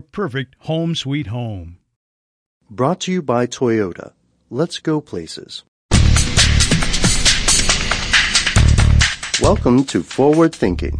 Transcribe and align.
perfect 0.00 0.56
home 0.60 0.94
sweet 0.94 1.28
home. 1.28 1.78
Brought 2.70 3.00
to 3.00 3.12
you 3.12 3.22
by 3.22 3.46
Toyota. 3.46 4.12
Let's 4.50 4.78
go 4.78 5.00
places. 5.00 5.64
Welcome 9.40 9.84
to 9.84 10.02
Forward 10.02 10.54
Thinking. 10.54 10.98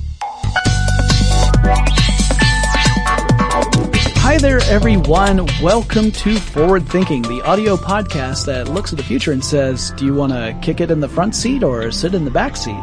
Hi 4.26 4.38
there, 4.38 4.60
everyone. 4.62 5.46
Welcome 5.62 6.10
to 6.12 6.36
Forward 6.36 6.88
Thinking, 6.88 7.22
the 7.22 7.42
audio 7.42 7.76
podcast 7.76 8.46
that 8.46 8.68
looks 8.68 8.92
at 8.92 8.96
the 8.96 9.04
future 9.04 9.32
and 9.32 9.44
says, 9.44 9.92
Do 9.92 10.04
you 10.04 10.14
want 10.14 10.32
to 10.32 10.58
kick 10.62 10.80
it 10.80 10.90
in 10.90 11.00
the 11.00 11.08
front 11.08 11.34
seat 11.36 11.62
or 11.62 11.90
sit 11.90 12.14
in 12.14 12.24
the 12.24 12.30
back 12.30 12.56
seat? 12.56 12.82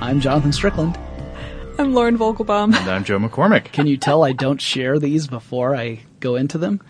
I'm 0.00 0.20
Jonathan 0.20 0.52
Strickland. 0.52 0.98
I'm 1.78 1.92
Lauren 1.92 2.16
Vogelbaum. 2.16 2.74
And 2.74 2.90
I'm 2.90 3.04
Joe 3.04 3.18
McCormick. 3.18 3.66
Can 3.66 3.86
you 3.86 3.98
tell 3.98 4.24
I 4.24 4.32
don't 4.32 4.60
share 4.60 4.98
these 4.98 5.26
before 5.26 5.76
I 5.76 6.00
go 6.20 6.36
into 6.36 6.56
them? 6.56 6.80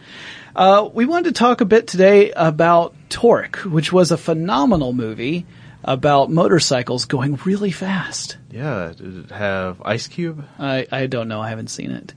Uh, 0.54 0.88
we 0.92 1.06
wanted 1.06 1.34
to 1.34 1.38
talk 1.38 1.60
a 1.60 1.64
bit 1.64 1.88
today 1.88 2.30
about 2.30 2.94
Torque, 3.08 3.56
which 3.58 3.92
was 3.92 4.12
a 4.12 4.16
phenomenal 4.16 4.92
movie 4.92 5.44
about 5.82 6.30
motorcycles 6.30 7.04
going 7.04 7.34
really 7.44 7.72
fast. 7.72 8.36
Yeah, 8.50 8.92
did 8.96 9.24
it 9.24 9.30
have 9.30 9.82
Ice 9.84 10.06
Cube? 10.06 10.44
I, 10.58 10.86
I 10.92 11.06
don't 11.06 11.26
know. 11.28 11.40
I 11.40 11.48
haven't 11.48 11.68
seen 11.70 11.90
it. 11.90 12.14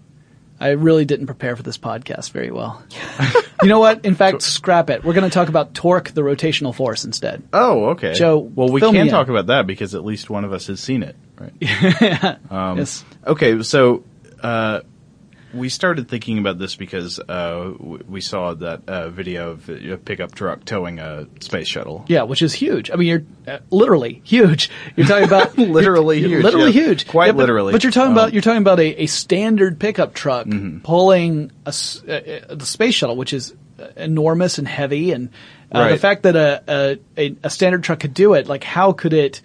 I 0.59 0.69
really 0.72 1.06
didn't 1.06 1.25
prepare 1.28 1.56
for 1.56 1.63
this 1.63 1.78
podcast 1.78 2.31
very 2.31 2.52
well. 2.52 2.84
you 3.63 3.69
know 3.69 3.79
what? 3.79 4.03
In 4.06 4.13
fact, 4.16 4.41
scrap 4.41 4.90
it. 4.90 5.06
We're 5.06 5.13
going 5.13 5.29
to 5.29 5.34
talk 5.34 5.47
about 5.47 5.74
torque, 5.74 6.09
the 6.12 6.22
rotational 6.22 6.75
force, 6.75 7.06
instead. 7.06 7.44
Oh, 7.53 7.91
okay. 7.91 8.13
Joe, 8.13 8.40
well, 8.40 8.68
we 8.68 8.81
fill 8.81 8.91
can 8.91 9.06
me 9.06 9.09
talk 9.09 9.28
in. 9.28 9.34
about 9.34 9.47
that 9.47 9.68
because 9.68 9.96
at 9.96 10.03
least 10.03 10.29
one 10.29 10.44
of 10.44 10.52
us 10.52 10.68
has 10.68 10.81
seen 10.81 11.02
it, 11.02 11.16
right? 11.40 11.54
yeah. 11.60 12.38
Um, 12.50 12.78
yes. 12.78 13.04
Okay, 13.26 13.62
so 13.64 14.04
uh, 14.42 14.82
we 15.54 15.70
started 15.70 16.08
thinking 16.10 16.38
about 16.38 16.60
this 16.60 16.76
because 16.76 17.20
uh, 17.20 17.74
we 17.80 18.22
saw 18.22 18.54
that 18.54 18.82
uh, 18.88 19.10
video 19.10 19.52
of 19.52 19.68
a 19.70 19.98
pickup 19.98 20.36
truck 20.36 20.64
towing 20.66 21.00
a 21.00 21.26
space 21.40 21.68
shuttle. 21.68 22.06
Yeah, 22.08 22.24
which 22.24 22.42
is 22.42 22.54
huge. 22.54 22.92
I 22.92 22.96
mean, 22.96 23.08
you're 23.08 23.24
uh, 23.48 23.60
literally 23.72 24.22
huge. 24.24 24.70
You're 24.96 25.08
talking 25.08 25.26
about 25.26 25.58
Literally 25.58 26.20
huge, 26.20 26.44
literally 26.44 26.68
yeah. 26.72 26.82
huge, 26.84 27.08
Quite 27.08 27.28
Yeah, 27.28 27.32
but- 27.32 27.38
literally. 27.40 27.72
But 27.72 27.84
you're 27.84 27.92
talking 27.92 28.12
Um, 28.12 28.18
about 28.18 28.34
you're 28.34 28.42
talking 28.44 28.62
about 28.62 28.80
a, 28.80 29.04
a 29.04 29.06
standard 29.08 29.80
pickup 29.80 30.14
truck 30.14 30.46
Mm-hmm. 30.46 30.80
pulling 30.80 31.52
a, 31.66 31.70
uh, 32.08 32.12
uh, 32.12 32.56
the 32.56 32.66
space 32.66 32.94
shuttle, 32.94 33.16
which 33.16 33.34
is 33.34 33.54
uh, 33.80 33.88
enormous 33.98 34.58
and 34.60 34.68
heavy, 34.68 35.12
and 35.14 35.30
uh, 35.72 35.90
the 35.90 35.98
fact 35.98 36.24
that 36.24 36.36
a, 36.36 36.64
a 36.68 37.00
a 37.28 37.36
a 37.44 37.50
standard 37.50 37.84
truck 37.84 38.00
could 38.02 38.14
do 38.14 38.34
it, 38.36 38.46
like 38.48 38.64
how 38.64 38.92
could 38.92 39.14
it? 39.14 39.42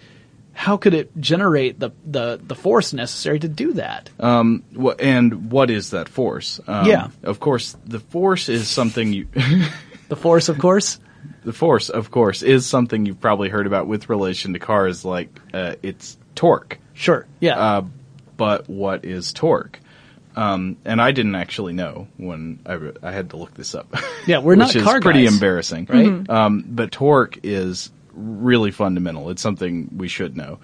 How 0.57 0.77
could 0.77 0.93
it 0.93 1.11
generate 1.19 1.79
the, 1.79 1.91
the, 2.05 2.39
the 2.41 2.55
force 2.55 2.93
necessary 2.93 3.39
to 3.39 3.47
do 3.47 3.73
that? 3.73 4.09
Um, 4.19 4.63
wh- 4.75 4.95
and 4.99 5.51
what 5.51 5.69
is 5.69 5.91
that 5.91 6.07
force? 6.09 6.59
Um, 6.65 6.85
Yeah. 6.87 7.09
Of 7.23 7.39
course, 7.39 7.75
the 7.85 7.99
force 7.99 8.47
is 8.49 8.67
something 8.69 9.11
you. 9.13 9.27
the 10.09 10.15
force, 10.15 10.47
of 10.49 10.57
course. 10.57 10.99
The 11.43 11.53
force, 11.53 11.89
of 11.89 12.09
course, 12.09 12.41
is 12.41 12.65
something 12.65 13.05
you've 13.05 13.19
probably 13.19 13.49
heard 13.49 13.67
about 13.67 13.85
with 13.87 14.09
relation 14.09 14.53
to 14.53 14.59
cars, 14.59 15.03
like 15.05 15.29
uh, 15.53 15.75
it's 15.83 16.17
torque. 16.35 16.79
Sure. 16.93 17.27
Yeah. 17.39 17.59
Uh, 17.59 17.81
but 18.37 18.67
what 18.69 19.05
is 19.05 19.33
torque? 19.33 19.79
Um, 20.35 20.77
and 20.85 21.01
I 21.01 21.11
didn't 21.11 21.35
actually 21.35 21.73
know 21.73 22.07
when 22.17 22.59
I, 22.65 22.73
re- 22.73 22.93
I 23.03 23.11
had 23.11 23.29
to 23.31 23.37
look 23.37 23.53
this 23.53 23.73
up. 23.75 23.93
Yeah, 24.27 24.39
we're 24.39 24.55
not 24.57 24.67
which 24.69 24.77
is 24.77 24.83
car 24.83 24.99
pretty 25.01 25.23
guys, 25.25 25.33
embarrassing, 25.33 25.85
right? 25.89 26.05
Mhm. 26.07 26.29
Um, 26.29 26.65
but 26.67 26.91
torque 26.91 27.39
is 27.43 27.89
really 28.15 28.71
fundamental. 28.71 29.29
It's 29.29 29.41
something 29.41 29.89
we 29.95 30.07
should 30.07 30.35
know. 30.35 30.59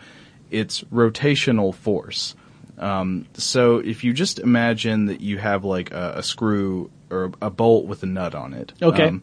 It's 0.49 0.81
rotational 0.85 1.73
force. 1.75 2.35
Um, 2.77 3.27
so 3.33 3.77
if 3.77 4.03
you 4.03 4.13
just 4.13 4.39
imagine 4.39 5.05
that 5.05 5.21
you 5.21 5.37
have 5.37 5.63
like 5.63 5.91
a, 5.91 6.13
a 6.17 6.23
screw 6.23 6.89
or 7.11 7.31
a 7.41 7.49
bolt 7.49 7.85
with 7.85 8.01
a 8.03 8.07
nut 8.07 8.33
on 8.33 8.53
it. 8.53 8.73
Okay. 8.81 9.07
um, 9.07 9.21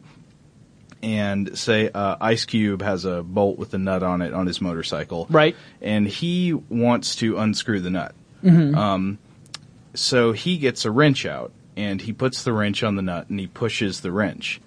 and 1.01 1.57
say 1.57 1.89
uh, 1.93 2.17
Ice 2.19 2.45
Cube 2.45 2.81
has 2.81 3.05
a 3.05 3.23
bolt 3.23 3.57
with 3.57 3.73
a 3.73 3.77
nut 3.77 4.03
on 4.03 4.21
it 4.21 4.33
on 4.33 4.47
his 4.47 4.59
motorcycle, 4.59 5.27
Right. 5.29 5.55
And 5.81 6.07
he 6.07 6.53
wants 6.53 7.15
to 7.17 7.37
unscrew 7.37 7.79
the 7.79 7.89
nut. 7.89 8.13
Mhm. 8.43 8.75
Um, 8.75 9.17
so 9.93 10.33
he 10.33 10.57
gets 10.57 10.85
a 10.85 10.91
wrench 10.91 11.25
out 11.25 11.51
and 11.77 12.01
he 12.01 12.11
puts 12.13 12.43
the 12.43 12.51
wrench 12.53 12.83
on 12.83 12.95
the 12.95 13.01
nut 13.01 13.29
and 13.29 13.39
he 13.39 13.47
pushes 13.47 14.01
the 14.01 14.11
wrench. 14.11 14.59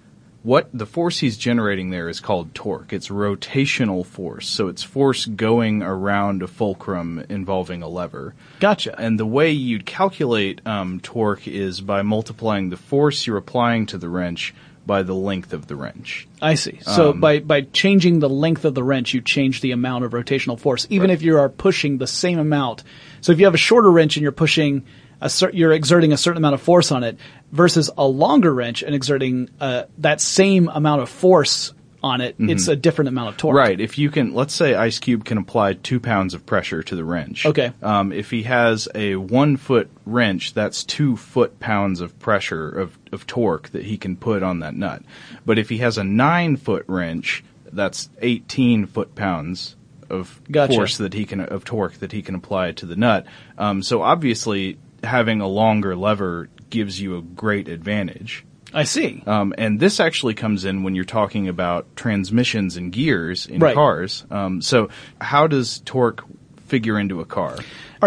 What 0.43 0.69
the 0.73 0.85
force 0.85 1.19
he's 1.19 1.37
generating 1.37 1.89
there 1.89 2.09
is 2.09 2.19
called 2.19 2.53
torque. 2.53 2.93
It's 2.93 3.07
rotational 3.07 4.05
force. 4.05 4.47
So 4.47 4.67
it's 4.67 4.83
force 4.83 5.25
going 5.25 5.81
around 5.81 6.43
a 6.43 6.47
fulcrum 6.47 7.25
involving 7.29 7.81
a 7.81 7.87
lever. 7.87 8.35
Gotcha. 8.59 8.99
And 8.99 9.17
the 9.17 9.25
way 9.25 9.51
you'd 9.51 9.85
calculate 9.85 10.61
um, 10.67 10.99
torque 10.99 11.47
is 11.47 11.81
by 11.81 12.01
multiplying 12.01 12.69
the 12.69 12.77
force 12.77 13.25
you're 13.25 13.37
applying 13.37 13.85
to 13.87 13.97
the 13.97 14.09
wrench 14.09 14.53
by 14.85 15.01
the 15.01 15.15
length 15.15 15.53
of 15.53 15.67
the 15.67 15.77
wrench. 15.77 16.27
I 16.41 16.55
see. 16.55 16.79
So 16.81 17.11
Um, 17.11 17.21
by 17.21 17.39
by 17.39 17.61
changing 17.61 18.19
the 18.19 18.27
length 18.27 18.65
of 18.65 18.75
the 18.75 18.83
wrench, 18.83 19.13
you 19.13 19.21
change 19.21 19.61
the 19.61 19.71
amount 19.71 20.03
of 20.03 20.11
rotational 20.11 20.59
force, 20.59 20.85
even 20.89 21.09
if 21.09 21.21
you 21.21 21.37
are 21.37 21.47
pushing 21.47 21.99
the 21.99 22.07
same 22.07 22.37
amount. 22.37 22.83
So 23.21 23.31
if 23.31 23.39
you 23.39 23.45
have 23.45 23.53
a 23.53 23.57
shorter 23.57 23.89
wrench 23.89 24.17
and 24.17 24.23
you're 24.23 24.33
pushing 24.33 24.83
a 25.23 25.29
cer- 25.29 25.51
you're 25.53 25.71
exerting 25.73 26.11
a 26.13 26.17
certain 26.17 26.37
amount 26.37 26.53
of 26.53 26.61
force 26.61 26.91
on 26.91 27.03
it, 27.03 27.17
versus 27.51 27.89
a 27.97 28.05
longer 28.07 28.53
wrench 28.53 28.83
and 28.83 28.93
exerting 28.93 29.49
uh, 29.59 29.83
that 29.99 30.21
same 30.21 30.67
amount 30.69 31.01
of 31.01 31.09
force 31.09 31.73
on 32.01 32.19
it, 32.19 32.35
it's 32.37 32.65
Mhm. 32.65 32.71
a 32.73 32.75
different 32.75 33.07
amount 33.07 33.29
of 33.29 33.37
torque. 33.37 33.55
Right. 33.55 33.79
If 33.79 33.97
you 33.97 34.09
can, 34.09 34.33
let's 34.33 34.53
say 34.53 34.75
Ice 34.75 34.99
Cube 34.99 35.23
can 35.23 35.37
apply 35.37 35.73
two 35.75 36.01
pounds 36.01 36.33
of 36.33 36.45
pressure 36.45 36.83
to 36.83 36.95
the 36.97 37.03
wrench. 37.05 37.45
Okay. 37.45 37.71
Um, 37.81 38.11
if 38.11 38.29
he 38.29 38.43
has 38.43 38.89
a 38.93 39.15
one 39.15 39.55
foot 39.55 39.89
wrench, 40.05 40.53
that's 40.53 40.83
two 40.83 41.15
foot 41.15 41.61
pounds 41.61 42.01
of 42.01 42.19
pressure 42.19 42.67
of, 42.67 42.97
of 43.13 43.25
torque 43.25 43.69
that 43.69 43.85
he 43.85 43.97
can 43.97 44.17
put 44.17 44.43
on 44.43 44.59
that 44.59 44.75
nut. 44.75 45.01
But 45.45 45.57
if 45.57 45.69
he 45.69 45.77
has 45.77 45.97
a 45.97 46.03
nine 46.03 46.57
foot 46.57 46.83
wrench, 46.87 47.41
that's 47.71 48.09
18 48.21 48.85
foot 48.87 49.15
pounds 49.15 49.77
of 50.09 50.41
Gotcha. 50.51 50.73
force 50.73 50.97
that 50.97 51.13
he 51.13 51.23
can, 51.25 51.39
of 51.39 51.63
torque 51.63 51.93
that 51.99 52.11
he 52.11 52.21
can 52.21 52.35
apply 52.35 52.73
to 52.73 52.85
the 52.85 52.97
nut. 52.97 53.25
Um, 53.57 53.81
so 53.81 54.01
obviously 54.01 54.77
having 55.03 55.41
a 55.41 55.47
longer 55.47 55.95
lever 55.95 56.49
gives 56.69 56.99
you 56.99 57.17
a 57.17 57.21
great 57.21 57.67
advantage. 57.67 58.45
I 58.73 58.85
see. 58.85 59.21
Um, 59.27 59.53
and 59.57 59.79
this 59.79 59.99
actually 59.99 60.33
comes 60.33 60.65
in 60.65 60.81
when 60.83 60.95
you're 60.95 61.05
talking 61.05 61.47
about 61.47 61.95
transmissions 61.95 62.75
and 62.75 62.91
gears 62.91 63.45
in 63.45 63.59
Right. 63.59 63.75
cars. 63.75 64.25
Um, 64.31 64.61
so 64.61 64.89
how 65.21 65.45
does 65.45 65.79
torque 65.85 66.23
figure 66.65 66.97
into 66.97 67.19
a 67.21 67.25
car? 67.25 67.51
All 67.51 67.59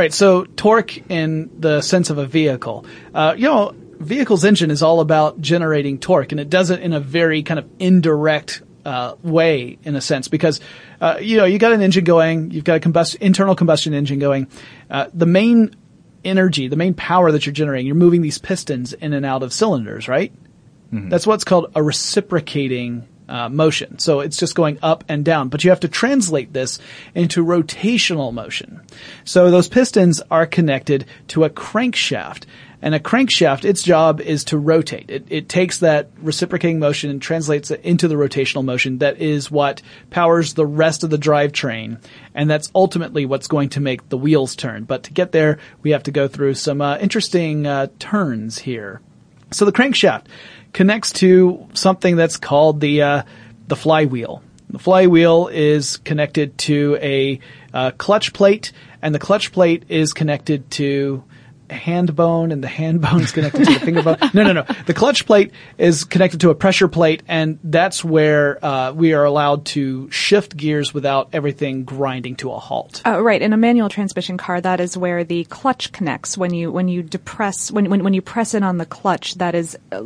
right, 0.02 0.12
so 0.12 0.44
torque 0.44 1.08
in 1.10 1.50
the 1.58 1.81
sense 1.82 2.10
of 2.10 2.19
a 2.19 2.26
vehicle. 2.26 2.84
Uh, 3.14 3.34
you 3.37 3.44
know, 3.44 3.75
vehicle's 4.00 4.44
engine 4.44 4.70
is 4.72 4.82
all 4.82 5.00
about 5.00 5.40
generating 5.40 5.98
torque, 5.98 6.32
and 6.32 6.40
it 6.40 6.50
does 6.50 6.70
it 6.70 6.81
in 6.81 6.93
a 6.93 7.00
very 7.00 7.43
kind 7.44 7.58
of 7.60 7.66
indirect 7.78 8.62
uh, 8.84 9.14
way, 9.22 9.78
in 9.84 9.96
a 9.96 10.00
sense, 10.00 10.28
because 10.28 10.60
uh, 11.00 11.16
you 11.20 11.37
know 11.37 11.44
you 11.44 11.58
got 11.58 11.72
an 11.72 11.81
engine 11.81 12.04
going, 12.04 12.50
you've 12.52 12.62
got 12.64 12.76
a 12.76 12.81
combust- 12.81 13.16
internal 13.16 13.54
combustion 13.56 13.94
engine 13.94 14.19
going. 14.19 14.46
Uh, 14.90 15.06
the 15.14 15.26
main 15.26 15.75
energy, 16.26 16.69
the 16.69 16.76
main 16.76 16.94
power 16.94 17.32
that 17.32 17.46
you're 17.46 17.52
generating, 17.52 17.87
you're 17.87 17.94
moving 17.94 18.20
these 18.20 18.38
pistons 18.38 18.93
in 18.93 19.12
and 19.12 19.25
out 19.25 19.43
of 19.43 19.52
cylinders, 19.52 20.08
right? 20.08 20.32
That's 21.08 21.26
what's 21.26 21.44
called 21.44 21.73
a 21.75 21.82
reciprocating 21.82 23.06
uh, 23.28 23.49
motion. 23.49 23.99
So 23.99 24.20
it's 24.20 24.37
just 24.37 24.55
going 24.55 24.78
up 24.82 25.05
and 25.08 25.25
down, 25.25 25.49
but 25.49 25.64
you 25.64 25.70
have 25.70 25.81
to 25.81 25.88
translate 25.88 26.52
this 26.52 26.78
into 27.14 27.44
rotational 27.44 28.32
motion. 28.32 28.82
So 29.25 29.50
those 29.50 29.69
pistons 29.69 30.23
are 30.31 30.46
connected 30.46 31.06
to 31.28 31.44
a 31.44 31.50
crankshaft. 31.50 32.44
And 32.82 32.94
a 32.94 33.00
crankshaft, 33.00 33.64
its 33.64 33.82
job 33.82 34.20
is 34.20 34.44
to 34.44 34.58
rotate. 34.58 35.11
It, 35.11 35.26
it 35.31 35.49
takes 35.49 35.78
that 35.78 36.11
reciprocating 36.20 36.78
motion 36.78 37.11
and 37.11 37.20
translates 37.20 37.70
it 37.70 37.81
into 37.82 38.06
the 38.06 38.17
rotational 38.17 38.64
motion. 38.64 38.99
That 38.99 39.19
is 39.19 39.50
what 39.50 39.82
powers 40.11 40.55
the 40.55 40.67
rest 40.67 41.02
of 41.02 41.11
the 41.11 41.19
drivetrain. 41.19 42.00
And 42.34 42.50
that's 42.50 42.70
ultimately 42.75 43.25
what's 43.25 43.49
going 43.49 43.70
to 43.70 43.81
make 43.81 44.08
the 44.08 44.19
wheels 44.19 44.56
turn. 44.56 44.84
But 44.84 45.05
to 45.05 45.12
get 45.12 45.32
there, 45.32 45.58
we 45.82 45.90
have 45.90 46.05
to 46.05 46.11
go 46.11 46.28
through 46.28 46.55
some 46.55 46.81
uh, 46.81 46.99
interesting 46.99 47.67
uh, 47.67 47.88
turns 47.99 48.58
here. 48.58 49.00
So 49.52 49.64
the 49.64 49.72
crankshaft 49.72 50.26
connects 50.72 51.12
to 51.12 51.69
something 51.72 52.17
that's 52.17 52.37
called 52.37 52.81
the 52.81 53.02
uh, 53.02 53.22
the 53.69 53.76
flywheel. 53.76 54.43
The 54.69 54.79
flywheel 54.79 55.49
is 55.49 55.96
connected 55.99 56.58
to 56.58 56.99
a 57.00 57.40
uh, 57.72 57.93
clutch 57.93 58.32
plate, 58.32 58.72
and 59.00 59.14
the 59.14 59.19
clutch 59.19 59.52
plate 59.52 59.84
is 59.88 60.12
connected 60.12 60.70
to 60.72 61.22
hand 61.71 62.15
bone, 62.15 62.53
and 62.53 62.63
the 62.63 62.69
hand 62.69 63.01
bone 63.01 63.21
is 63.23 63.33
connected 63.33 63.65
to 63.65 63.75
the 63.75 63.81
finger 63.81 64.03
bone. 64.03 64.17
No, 64.35 64.43
no, 64.43 64.53
no. 64.53 64.67
The 64.87 64.95
clutch 64.95 65.27
plate 65.27 65.53
is 65.79 66.05
connected 66.05 66.41
to 66.43 66.51
a 66.51 66.55
pressure 66.55 66.89
plate, 66.89 67.23
and 67.29 67.59
that's 67.65 68.05
where 68.05 68.65
uh, 68.65 68.93
we 68.93 69.15
are 69.15 69.25
allowed 69.25 69.67
to 69.67 70.11
shift 70.11 70.57
gears 70.57 70.93
without 70.93 71.31
everything 71.33 71.85
grinding 71.85 72.37
to 72.37 72.53
a 72.53 72.59
halt. 72.59 73.03
Uh, 73.07 73.21
right, 73.21 73.41
in 73.41 73.53
a 73.53 73.57
manual 73.57 73.89
transmission 73.89 74.37
car, 74.37 74.61
that 74.61 74.81
is 74.81 74.97
where 74.97 75.25
the 75.25 75.45
clutch 75.45 75.93
connects. 75.93 76.37
When 76.37 76.53
you 76.53 76.71
when 76.71 76.89
you 76.89 77.03
depress 77.03 77.71
when 77.71 77.91
when 77.91 78.05
when 78.05 78.15
you 78.15 78.23
press 78.23 78.55
in 78.55 78.63
on 78.63 78.79
the 78.79 78.87
clutch, 78.87 79.35
that 79.37 79.55
is 79.55 79.79
uh, 79.93 80.05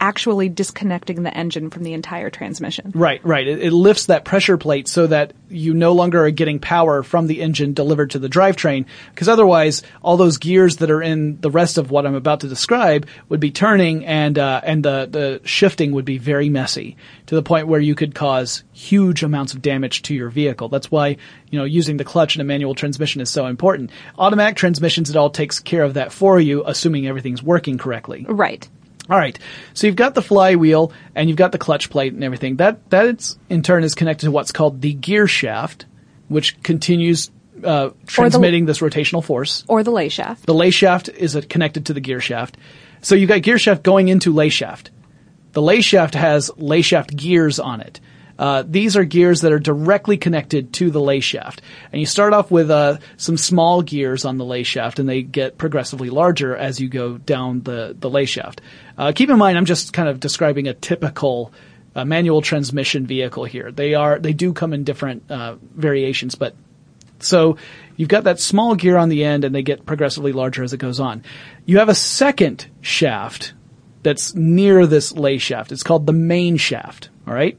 actually 0.00 0.48
disconnecting 0.48 1.22
the 1.22 1.36
engine 1.36 1.70
from 1.70 1.82
the 1.82 1.92
entire 1.92 2.30
transmission. 2.30 2.92
Right, 2.94 3.24
right. 3.24 3.46
It, 3.46 3.62
it 3.62 3.72
lifts 3.72 4.06
that 4.06 4.24
pressure 4.24 4.58
plate 4.58 4.88
so 4.88 5.06
that 5.06 5.32
you 5.48 5.74
no 5.74 5.92
longer 5.92 6.24
are 6.24 6.30
getting 6.30 6.58
power 6.58 7.02
from 7.02 7.26
the 7.26 7.40
engine 7.40 7.72
delivered 7.72 8.10
to 8.10 8.18
the 8.18 8.28
drivetrain. 8.28 8.86
Because 9.10 9.28
otherwise, 9.28 9.82
all 10.02 10.16
those 10.16 10.38
gears 10.38 10.76
that 10.76 10.90
are 10.90 11.02
in 11.02 11.40
the 11.40 11.50
rest 11.50 11.78
of 11.78 11.90
what 11.90 12.06
I'm 12.06 12.14
about 12.14 12.40
to 12.40 12.48
describe 12.48 13.06
would 13.28 13.40
be 13.40 13.50
turning, 13.50 14.04
and 14.04 14.38
uh, 14.38 14.60
and 14.64 14.84
the 14.84 15.08
the 15.10 15.40
shifting 15.44 15.92
would 15.92 16.04
be 16.04 16.18
very 16.18 16.48
messy 16.48 16.96
to 17.26 17.34
the 17.34 17.42
point 17.42 17.68
where 17.68 17.80
you 17.80 17.94
could 17.94 18.14
cause 18.14 18.64
huge 18.72 19.22
amounts 19.22 19.54
of 19.54 19.62
damage 19.62 20.02
to 20.02 20.14
your 20.14 20.30
vehicle. 20.30 20.68
That's 20.68 20.90
why 20.90 21.16
you 21.50 21.58
know 21.58 21.64
using 21.64 21.96
the 21.96 22.04
clutch 22.04 22.34
in 22.36 22.40
a 22.40 22.44
manual 22.44 22.74
transmission 22.74 23.20
is 23.20 23.30
so 23.30 23.46
important. 23.46 23.90
Automatic 24.18 24.56
transmissions, 24.56 25.10
it 25.10 25.16
all 25.16 25.30
takes 25.30 25.58
care 25.60 25.82
of 25.82 25.94
that 25.94 26.12
for 26.12 26.38
you, 26.40 26.62
assuming 26.66 27.06
everything's 27.06 27.42
working 27.42 27.78
correctly. 27.78 28.26
Right. 28.28 28.68
All 29.10 29.18
right. 29.18 29.38
So 29.74 29.86
you've 29.86 29.96
got 29.96 30.14
the 30.14 30.22
flywheel 30.22 30.92
and 31.14 31.28
you've 31.28 31.38
got 31.38 31.52
the 31.52 31.58
clutch 31.58 31.90
plate 31.90 32.12
and 32.12 32.22
everything. 32.22 32.56
That 32.56 32.90
that 32.90 33.36
in 33.48 33.62
turn 33.62 33.84
is 33.84 33.94
connected 33.94 34.26
to 34.26 34.30
what's 34.30 34.52
called 34.52 34.80
the 34.80 34.92
gear 34.92 35.26
shaft, 35.26 35.86
which 36.28 36.62
continues 36.62 37.30
uh, 37.64 37.90
transmitting 38.06 38.66
this 38.66 38.78
rotational 38.78 39.24
force. 39.24 39.64
Or 39.68 39.82
the 39.82 39.90
lay 39.90 40.08
shaft. 40.08 40.46
The 40.46 40.54
lay 40.54 40.70
shaft 40.70 41.08
is 41.08 41.36
uh, 41.36 41.42
connected 41.48 41.86
to 41.86 41.94
the 41.94 42.00
gear 42.00 42.20
shaft. 42.20 42.56
So 43.00 43.14
you've 43.14 43.28
got 43.28 43.42
gear 43.42 43.58
shaft 43.58 43.82
going 43.82 44.08
into 44.08 44.32
lay 44.32 44.48
shaft. 44.48 44.90
The 45.52 45.62
lay 45.62 45.80
shaft 45.80 46.14
has 46.14 46.50
lay 46.56 46.82
shaft 46.82 47.16
gears 47.16 47.58
on 47.58 47.80
it. 47.80 48.00
Uh, 48.38 48.62
these 48.64 48.96
are 48.96 49.04
gears 49.04 49.40
that 49.40 49.52
are 49.52 49.58
directly 49.58 50.16
connected 50.16 50.72
to 50.72 50.90
the 50.90 51.00
lay 51.00 51.18
shaft. 51.18 51.60
And 51.92 52.00
you 52.00 52.06
start 52.06 52.32
off 52.32 52.50
with 52.50 52.70
uh, 52.70 52.98
some 53.16 53.36
small 53.36 53.82
gears 53.82 54.24
on 54.24 54.38
the 54.38 54.44
lay 54.44 54.62
shaft, 54.62 55.00
and 55.00 55.08
they 55.08 55.22
get 55.22 55.58
progressively 55.58 56.08
larger 56.08 56.56
as 56.56 56.78
you 56.78 56.88
go 56.88 57.18
down 57.18 57.62
the, 57.62 57.96
the 57.98 58.08
lay 58.08 58.26
shaft. 58.26 58.60
Uh, 58.98 59.12
keep 59.12 59.30
in 59.30 59.38
mind, 59.38 59.56
I'm 59.56 59.64
just 59.64 59.92
kind 59.92 60.08
of 60.08 60.18
describing 60.18 60.66
a 60.66 60.74
typical 60.74 61.52
uh, 61.94 62.04
manual 62.04 62.42
transmission 62.42 63.06
vehicle 63.06 63.44
here. 63.44 63.70
They 63.70 63.94
are 63.94 64.18
they 64.18 64.32
do 64.32 64.52
come 64.52 64.72
in 64.72 64.84
different 64.84 65.30
uh, 65.30 65.56
variations, 65.74 66.34
but 66.34 66.54
so 67.20 67.56
you've 67.96 68.08
got 68.08 68.24
that 68.24 68.40
small 68.40 68.74
gear 68.74 68.96
on 68.96 69.08
the 69.08 69.24
end, 69.24 69.44
and 69.44 69.54
they 69.54 69.62
get 69.62 69.86
progressively 69.86 70.32
larger 70.32 70.62
as 70.62 70.72
it 70.72 70.78
goes 70.78 71.00
on. 71.00 71.22
You 71.64 71.78
have 71.78 71.88
a 71.88 71.94
second 71.94 72.66
shaft 72.80 73.54
that's 74.02 74.34
near 74.34 74.86
this 74.86 75.12
lay 75.12 75.38
shaft. 75.38 75.72
It's 75.72 75.82
called 75.82 76.06
the 76.06 76.12
main 76.12 76.56
shaft. 76.56 77.08
All 77.26 77.34
right. 77.34 77.58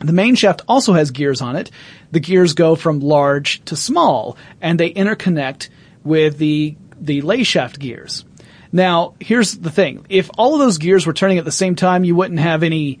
The 0.00 0.12
main 0.12 0.34
shaft 0.34 0.62
also 0.66 0.94
has 0.94 1.10
gears 1.10 1.42
on 1.42 1.56
it. 1.56 1.70
The 2.10 2.20
gears 2.20 2.54
go 2.54 2.74
from 2.74 3.00
large 3.00 3.64
to 3.66 3.76
small, 3.76 4.36
and 4.60 4.80
they 4.80 4.92
interconnect 4.92 5.68
with 6.04 6.38
the 6.38 6.76
the 7.00 7.22
lay 7.22 7.42
shaft 7.42 7.78
gears. 7.78 8.24
Now, 8.72 9.14
here's 9.20 9.56
the 9.56 9.70
thing: 9.70 10.06
if 10.08 10.30
all 10.36 10.54
of 10.54 10.60
those 10.60 10.78
gears 10.78 11.06
were 11.06 11.12
turning 11.12 11.38
at 11.38 11.44
the 11.44 11.52
same 11.52 11.74
time, 11.74 12.04
you 12.04 12.14
wouldn't 12.14 12.40
have 12.40 12.62
any 12.62 13.00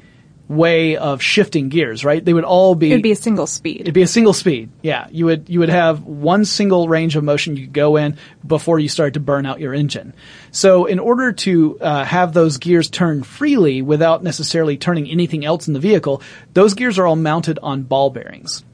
way 0.50 0.96
of 0.96 1.22
shifting 1.22 1.68
gears, 1.68 2.04
right? 2.04 2.24
They 2.24 2.34
would 2.34 2.42
all 2.42 2.74
be 2.74 2.90
It'd 2.90 3.04
be 3.04 3.12
a 3.12 3.16
single 3.16 3.46
speed. 3.46 3.82
It'd 3.82 3.94
be 3.94 4.02
a 4.02 4.08
single 4.08 4.32
speed. 4.32 4.68
Yeah, 4.82 5.06
you 5.12 5.26
would 5.26 5.48
you 5.48 5.60
would 5.60 5.68
have 5.68 6.02
one 6.02 6.44
single 6.44 6.88
range 6.88 7.14
of 7.14 7.22
motion 7.22 7.56
you 7.56 7.66
could 7.66 7.72
go 7.72 7.96
in 7.96 8.18
before 8.44 8.80
you 8.80 8.88
start 8.88 9.14
to 9.14 9.20
burn 9.20 9.46
out 9.46 9.60
your 9.60 9.72
engine. 9.72 10.12
So, 10.50 10.86
in 10.86 10.98
order 10.98 11.32
to 11.32 11.78
uh, 11.80 12.04
have 12.04 12.32
those 12.32 12.58
gears 12.58 12.90
turn 12.90 13.22
freely 13.22 13.80
without 13.80 14.24
necessarily 14.24 14.76
turning 14.76 15.08
anything 15.08 15.44
else 15.44 15.68
in 15.68 15.72
the 15.72 15.80
vehicle, 15.80 16.20
those 16.52 16.74
gears 16.74 16.98
are 16.98 17.06
all 17.06 17.16
mounted 17.16 17.60
on 17.62 17.84
ball 17.84 18.10
bearings. 18.10 18.64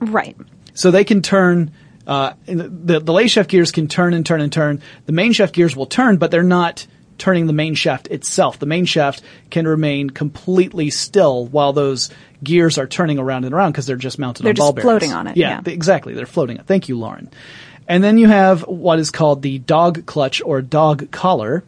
Right. 0.00 0.36
So 0.72 0.90
they 0.90 1.04
can 1.04 1.20
turn. 1.20 1.70
Uh, 2.10 2.34
the 2.46 2.98
the 3.00 3.12
lay 3.12 3.28
shaft 3.28 3.48
gears 3.48 3.70
can 3.72 3.86
turn 3.88 4.12
and 4.14 4.26
turn 4.26 4.40
and 4.40 4.52
turn. 4.52 4.82
The 5.06 5.12
main 5.12 5.32
shaft 5.32 5.54
gears 5.54 5.76
will 5.76 5.86
turn, 5.86 6.16
but 6.16 6.30
they're 6.32 6.42
not 6.42 6.86
turning 7.18 7.46
the 7.46 7.52
main 7.52 7.74
shaft 7.74 8.08
itself. 8.08 8.58
The 8.58 8.66
main 8.66 8.84
shaft 8.84 9.22
can 9.50 9.68
remain 9.68 10.10
completely 10.10 10.90
still 10.90 11.46
while 11.46 11.72
those 11.72 12.10
gears 12.42 12.78
are 12.78 12.86
turning 12.86 13.18
around 13.18 13.44
and 13.44 13.54
around 13.54 13.72
because 13.72 13.86
they're 13.86 13.96
just 13.96 14.18
mounted 14.18 14.42
They're 14.42 14.50
on 14.50 14.56
ball 14.56 14.72
just 14.72 14.76
bearings. 14.84 15.02
floating 15.02 15.12
on 15.12 15.26
it, 15.28 15.36
Yeah, 15.36 15.60
yeah. 15.64 15.72
exactly. 15.72 16.14
They're 16.14 16.26
floating. 16.26 16.56
it. 16.56 16.66
Thank 16.66 16.88
you, 16.88 16.98
Lauren. 16.98 17.30
And 17.86 18.02
then 18.02 18.18
you 18.18 18.26
have 18.28 18.62
what 18.62 18.98
is 18.98 19.10
called 19.10 19.42
the 19.42 19.58
dog 19.58 20.06
clutch 20.06 20.40
or 20.44 20.62
dog 20.62 21.10
collar, 21.10 21.62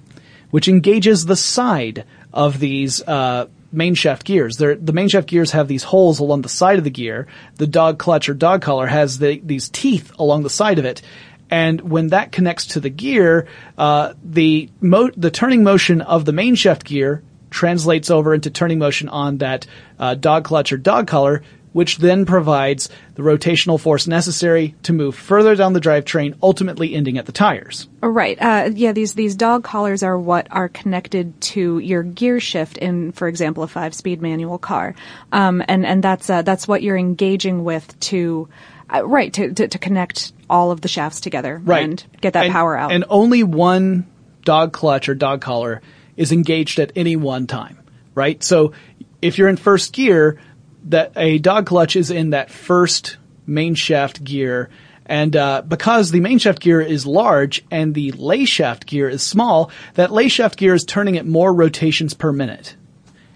which 0.50 0.68
engages 0.68 1.26
the 1.26 1.36
side 1.36 2.04
of 2.32 2.58
these 2.58 3.02
uh, 3.02 3.46
main 3.72 3.94
shaft 3.94 4.24
gears. 4.24 4.56
They're, 4.56 4.76
the 4.76 4.92
main 4.92 5.08
shaft 5.08 5.28
gears 5.28 5.52
have 5.52 5.68
these 5.68 5.82
holes 5.82 6.20
along 6.20 6.42
the 6.42 6.48
side 6.48 6.78
of 6.78 6.84
the 6.84 6.90
gear. 6.90 7.26
The 7.56 7.66
dog 7.66 7.98
clutch 7.98 8.28
or 8.28 8.34
dog 8.34 8.62
collar 8.62 8.86
has 8.86 9.18
the, 9.18 9.40
these 9.40 9.68
teeth 9.68 10.12
along 10.18 10.42
the 10.42 10.50
side 10.50 10.78
of 10.78 10.84
it. 10.84 11.02
And 11.50 11.80
when 11.82 12.08
that 12.08 12.32
connects 12.32 12.66
to 12.68 12.80
the 12.80 12.88
gear, 12.88 13.46
uh, 13.76 14.14
the 14.24 14.70
mo- 14.80 15.10
the 15.16 15.30
turning 15.30 15.62
motion 15.64 16.00
of 16.00 16.24
the 16.24 16.32
main 16.32 16.54
shaft 16.54 16.84
gear 16.84 17.22
translates 17.50 18.10
over 18.10 18.32
into 18.32 18.50
turning 18.50 18.78
motion 18.78 19.10
on 19.10 19.38
that 19.38 19.66
uh, 19.98 20.14
dog 20.14 20.44
clutch 20.44 20.72
or 20.72 20.78
dog 20.78 21.06
collar, 21.06 21.42
which 21.72 21.98
then 21.98 22.26
provides 22.26 22.88
the 23.14 23.22
rotational 23.22 23.80
force 23.80 24.06
necessary 24.06 24.74
to 24.82 24.92
move 24.92 25.14
further 25.14 25.54
down 25.56 25.72
the 25.72 25.80
drivetrain, 25.80 26.34
ultimately 26.42 26.94
ending 26.94 27.18
at 27.18 27.26
the 27.26 27.32
tires. 27.32 27.88
Right. 28.00 28.36
Uh, 28.40 28.70
yeah. 28.74 28.92
These 28.92 29.14
these 29.14 29.34
dog 29.34 29.64
collars 29.64 30.02
are 30.02 30.18
what 30.18 30.46
are 30.50 30.68
connected 30.68 31.40
to 31.52 31.78
your 31.78 32.02
gear 32.02 32.40
shift 32.40 32.76
in, 32.78 33.12
for 33.12 33.28
example, 33.28 33.62
a 33.62 33.68
five 33.68 33.94
speed 33.94 34.20
manual 34.22 34.58
car, 34.58 34.94
um, 35.32 35.62
and 35.68 35.84
and 35.86 36.02
that's 36.02 36.28
uh, 36.30 36.42
that's 36.42 36.66
what 36.68 36.82
you're 36.82 36.96
engaging 36.98 37.64
with 37.64 37.98
to. 38.00 38.48
Uh, 38.94 39.06
right 39.06 39.32
to, 39.32 39.50
to 39.54 39.68
to 39.68 39.78
connect 39.78 40.32
all 40.50 40.70
of 40.70 40.82
the 40.82 40.88
shafts 40.88 41.20
together 41.20 41.58
Right. 41.64 41.82
and 41.84 42.04
get 42.20 42.34
that 42.34 42.44
And- 42.46 42.52
power 42.52 42.76
out. 42.76 42.92
And 42.92 43.04
only 43.08 43.42
one 43.42 44.06
dog 44.44 44.72
clutch 44.74 45.08
or 45.08 45.14
dog 45.14 45.40
collar 45.40 45.80
is 46.14 46.30
engaged 46.30 46.78
at 46.78 46.92
any 46.94 47.16
one 47.16 47.46
time, 47.46 47.78
right? 48.14 48.42
So 48.44 48.72
if 49.22 49.38
you're 49.38 49.48
in 49.48 49.56
first 49.56 49.94
gear, 49.94 50.38
that 50.84 51.12
a 51.16 51.38
dog 51.38 51.66
clutch 51.66 51.96
is 51.96 52.10
in 52.10 52.30
that 52.30 52.50
first 52.50 53.16
main 53.46 53.74
shaft 53.74 54.22
gear. 54.22 54.70
And 55.06 55.34
uh, 55.34 55.62
because 55.62 56.10
the 56.10 56.20
main 56.20 56.38
shaft 56.38 56.60
gear 56.60 56.80
is 56.80 57.06
large 57.06 57.64
and 57.70 57.94
the 57.94 58.12
lay 58.12 58.44
shaft 58.44 58.86
gear 58.86 59.08
is 59.08 59.22
small, 59.22 59.70
that 59.94 60.12
lay 60.12 60.28
shaft 60.28 60.58
gear 60.58 60.74
is 60.74 60.84
turning 60.84 61.16
at 61.18 61.26
more 61.26 61.52
rotations 61.52 62.14
per 62.14 62.32
minute 62.32 62.76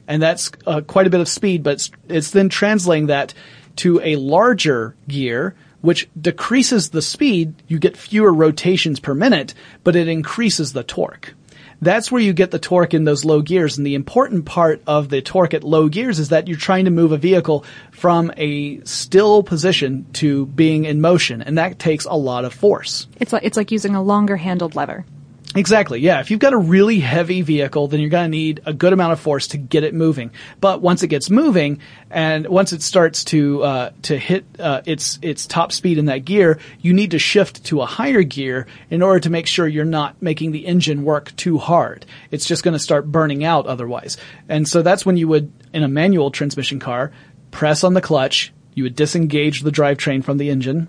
and 0.09 0.23
that's 0.23 0.51
uh, 0.67 0.81
quite 0.83 1.07
a 1.07 1.11
bit 1.11 1.21
of 1.21 1.29
speed. 1.29 1.63
But 1.63 1.75
it's, 1.75 1.91
it's 2.09 2.31
then 2.31 2.49
translating 2.49 3.07
that 3.07 3.35
to 3.77 4.01
a 4.03 4.17
larger 4.17 4.95
gear, 5.09 5.55
which 5.81 6.09
decreases 6.21 6.91
the 6.91 7.03
speed. 7.03 7.55
You 7.69 7.79
get 7.79 7.97
fewer 7.97 8.33
rotations 8.33 9.01
per 9.01 9.15
minute, 9.15 9.55
but 9.85 9.97
it 9.97 10.09
increases 10.09 10.73
the 10.73 10.85
torque. 10.85 11.35
That's 11.81 12.11
where 12.11 12.23
you 12.23 12.33
get 12.33 12.51
the 12.51 12.59
torque 12.59 12.95
in 12.95 13.05
those 13.05 13.25
low 13.25 13.43
gears. 13.43 13.77
And 13.77 13.87
the 13.87 13.95
important 13.95 14.47
part 14.47 14.83
of 14.87 15.09
the 15.09 15.23
torque 15.23 15.55
at 15.55 15.65
low 15.65 15.89
gears 15.89 16.19
is 16.19 16.31
that 16.31 16.49
you're 16.49 16.59
trying 16.59 16.87
to 16.87 16.91
move 16.91 17.13
a 17.13 17.19
vehicle 17.19 17.65
from 17.93 18.33
a 18.37 18.81
still 18.85 19.43
position 19.43 20.07
to 20.15 20.47
being 20.47 20.85
in 20.85 21.01
motion. 21.01 21.43
And 21.43 21.59
that 21.59 21.79
takes 21.79 22.05
a 22.05 22.15
lot 22.15 22.45
of 22.45 22.55
force. 22.55 23.07
it's 23.21 23.33
like 23.33 23.45
it's 23.45 23.57
like 23.57 23.71
using 23.71 23.95
a 23.95 24.03
longer 24.03 24.37
handled 24.37 24.75
lever. 24.75 25.05
Exactly. 25.57 26.01
Yeah. 26.01 26.21
If 26.21 26.31
you've 26.31 26.41
got 26.41 26.53
a 26.53 26.59
really 26.59 27.01
heavy 27.01 27.43
vehicle, 27.43 27.89
then 27.89 28.01
you're 28.01 28.11
going 28.11 28.31
to 28.31 28.37
need 28.37 28.61
a 28.67 28.73
good 28.73 28.93
amount 28.93 29.13
of 29.13 29.21
force 29.21 29.49
to 29.49 29.59
get 29.59 29.85
it 29.85 29.95
moving. 29.95 30.31
But 30.61 30.83
once 30.83 31.03
it 31.03 31.09
gets 31.09 31.31
moving, 31.31 31.81
and 32.11 32.47
once 32.47 32.73
it 32.73 32.83
starts 32.83 33.25
to 33.25 33.63
uh, 33.63 33.91
to 34.03 34.19
hit 34.19 34.45
uh, 34.59 34.83
its 34.85 35.19
its 35.23 35.47
top 35.47 35.73
speed 35.73 35.99
in 35.99 36.07
that 36.07 36.25
gear, 36.25 36.59
you 36.81 36.93
need 36.93 37.13
to 37.13 37.19
shift 37.19 37.65
to 37.67 37.81
a 37.81 37.87
higher 37.87 38.23
gear 38.23 38.67
in 38.91 39.03
order 39.03 39.21
to 39.21 39.31
make 39.31 39.47
sure 39.47 39.67
you're 39.67 39.85
not 39.85 40.21
making 40.21 40.53
the 40.53 40.67
engine 40.67 41.05
work 41.05 41.35
too 41.37 41.59
hard. 41.59 42.07
It's 42.31 42.47
just 42.47 42.63
going 42.63 42.75
to 42.75 42.79
start 42.79 43.11
burning 43.11 43.45
out 43.45 43.67
otherwise. 43.67 44.17
And 44.49 44.69
so 44.69 44.83
that's 44.83 45.07
when 45.07 45.17
you 45.17 45.29
would, 45.29 45.51
in 45.73 45.83
a 45.83 45.89
manual 45.89 46.31
transmission 46.31 46.79
car, 46.79 47.13
press 47.51 47.83
on 47.83 47.95
the 47.95 48.03
clutch. 48.03 48.53
You 48.75 48.83
would 48.83 48.95
disengage 48.95 49.63
the 49.63 49.73
drivetrain 49.73 50.23
from 50.23 50.37
the 50.37 50.51
engine 50.51 50.89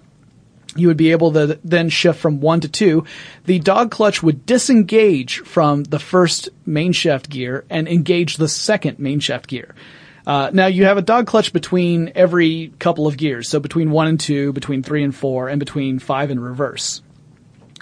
you 0.76 0.88
would 0.88 0.98
be 0.98 1.12
able 1.12 1.32
to 1.34 1.60
then 1.64 1.90
shift 1.90 2.20
from 2.20 2.40
one 2.40 2.60
to 2.62 2.68
two. 2.68 3.06
The 3.46 3.60
dog 3.60 3.92
clutch 3.92 4.22
would 4.22 4.46
disengage 4.46 5.40
from 5.40 5.84
the 5.84 6.00
first 6.00 6.50
main 6.66 6.92
shaft 6.92 7.30
gear 7.30 7.66
and 7.70 7.88
engage 7.88 8.38
the 8.38 8.48
second 8.48 9.00
main 9.00 9.20
shaft 9.20 9.48
gear. 9.48 9.74
Uh, 10.26 10.50
now 10.52 10.68
you 10.68 10.84
have 10.84 10.98
a 10.98 11.02
dog 11.02 11.26
clutch 11.26 11.54
between 11.54 12.12
every 12.14 12.74
couple 12.80 13.08
of 13.08 13.16
gears, 13.16 13.48
so 13.48 13.62
between 13.62 13.92
one 13.92 14.08
and 14.08 14.20
two, 14.20 14.52
between 14.52 14.84
three 14.84 15.04
and 15.04 15.16
four, 15.16 15.48
and 15.48 15.58
between 15.58 16.00
five 16.00 16.32
and 16.32 16.44
reverse. 16.44 17.02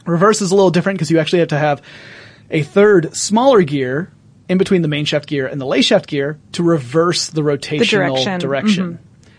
Reverse 0.06 0.42
is 0.42 0.52
a 0.52 0.56
little 0.56 0.70
different 0.70 1.00
because 1.00 1.10
you 1.10 1.18
actually 1.18 1.40
have 1.40 1.48
to 1.48 1.58
have 1.58 1.82
a 2.52 2.62
third 2.62 3.16
smaller 3.16 3.64
gear 3.64 4.12
in 4.48 4.60
between 4.60 4.84
the 4.84 4.88
main 4.88 5.06
shaft 5.06 5.28
gear 5.28 5.48
and 5.48 5.60
the 5.60 5.66
lay 5.66 5.82
shaft 5.82 6.06
gear 6.06 6.40
to 6.52 6.62
reverse 6.62 7.28
the 7.30 7.42
rotational 7.42 8.24
direction. 8.24 8.40
direction. 8.40 8.94
Mhm. 8.94 8.98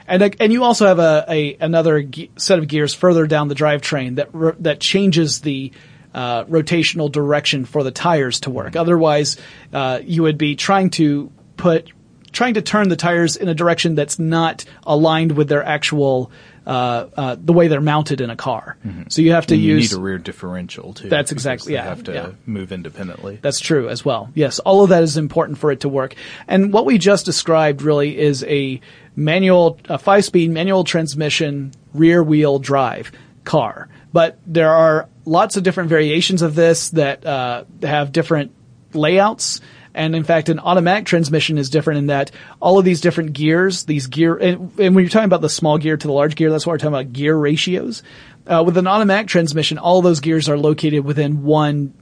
And 0.09 0.37
and 0.41 0.53
you 0.53 0.65
also 0.65 0.87
have 0.87 0.99
a, 0.99 1.25
a 1.29 1.57
another 1.61 2.03
ge- 2.03 2.31
set 2.37 2.59
of 2.59 2.69
gears 2.69 2.95
further 2.95 3.27
down 3.27 3.49
the 3.49 3.55
drivetrain 3.55 4.17
that 4.17 4.29
ro- 4.35 4.55
that 4.61 4.81
changes 4.81 5.41
the 5.41 5.73
uh, 6.15 6.45
rotational 6.45 7.11
direction 7.11 7.65
for 7.65 7.83
the 7.83 7.91
tires 7.91 8.41
to 8.41 8.51
work. 8.51 8.77
Otherwise, 8.77 9.37
uh, 9.73 10.01
you 10.03 10.23
would 10.23 10.39
be 10.39 10.57
trying 10.57 10.91
to 10.91 11.31
put 11.57 11.91
trying 12.33 12.55
to 12.55 12.63
turn 12.63 12.89
the 12.89 12.97
tires 12.97 13.37
in 13.37 13.49
a 13.49 13.55
direction 13.55 13.95
that's 13.95 14.19
not 14.19 14.65
aligned 14.85 15.33
with 15.33 15.49
their 15.49 15.65
actual 15.65 16.31
uh, 16.67 17.07
uh, 17.17 17.37
the 17.39 17.53
way 17.53 17.69
they're 17.69 17.81
mounted 17.81 18.21
in 18.21 18.29
a 18.29 18.35
car. 18.37 18.77
So 19.09 19.23
you 19.23 19.33
have 19.33 19.47
to 19.47 19.55
And 19.55 19.63
you 19.63 19.77
use 19.77 19.93
need 19.93 19.99
a 19.99 20.01
rear 20.01 20.19
differential 20.19 20.93
too. 20.95 21.09
That's 21.09 21.31
exactly- 21.33 21.75
yeah, 21.75 21.85
Have 21.85 22.03
to 22.05 22.13
yeah. 22.13 22.31
move 22.45 22.73
independently. 22.73 23.39
That's 23.41 23.61
true 23.61 23.89
as 23.89 24.05
well. 24.05 24.31
Yes, 24.35 24.59
all 24.59 24.83
of 24.83 24.91
that 24.91 25.03
is 25.05 25.17
important 25.17 25.59
for 25.59 25.71
it 25.71 25.81
to 25.81 25.89
work. 25.89 26.15
And 26.49 26.73
what 26.73 26.85
we 26.85 26.99
just 26.99 27.25
described 27.25 27.83
really 27.83 28.19
is 28.19 28.43
a 28.45 28.81
manual, 29.17 29.81
a 29.89 29.99
five-speed 29.99 30.51
manual 30.51 30.85
transmission 30.85 31.73
rear 31.95 32.23
wheel 32.23 32.59
drive 32.59 33.11
car. 33.45 33.89
But 34.13 34.39
there 34.47 34.73
are 34.73 35.09
lots 35.25 35.57
of 35.57 35.63
different 35.63 35.89
variations 35.89 36.43
of 36.43 36.55
this 36.55 36.91
that 36.91 37.27
uh, 37.27 37.65
have 37.83 38.13
different 38.13 38.53
layouts. 38.93 39.61
And 39.95 40.15
in 40.15 40.25
fact, 40.25 40.51
an 40.51 40.59
automatic 40.59 41.07
transmission 41.07 41.57
is 41.57 41.71
different 41.71 41.99
in 41.99 42.07
that 42.09 42.31
all 42.61 42.79
of 42.79 42.85
these 42.85 43.01
different 43.01 43.33
gears, 43.33 43.85
these 43.85 44.07
gear, 44.09 44.37
and, 44.37 44.79
and 44.79 44.95
when 44.95 45.05
you're 45.05 45.09
talking 45.09 45.25
about 45.25 45.41
the 45.41 45.49
small 45.49 45.79
gear 45.79 45.97
to 45.97 46.07
the 46.07 46.13
large 46.13 46.37
gear, 46.37 46.51
that's 46.51 46.67
why 46.67 46.73
we're 46.73 46.79
talking 46.79 46.95
about 46.95 47.15
gear 47.15 47.35
ratios. 47.35 48.03
Uh, 48.47 48.63
with 48.65 48.77
an 48.77 48.87
automatic 48.87 49.27
transmission, 49.27 49.79
all 49.79 50.03
those 50.03 50.21
gears 50.21 50.51
are 50.51 50.59
located 50.59 51.05
within 51.05 51.43
one 51.43 51.95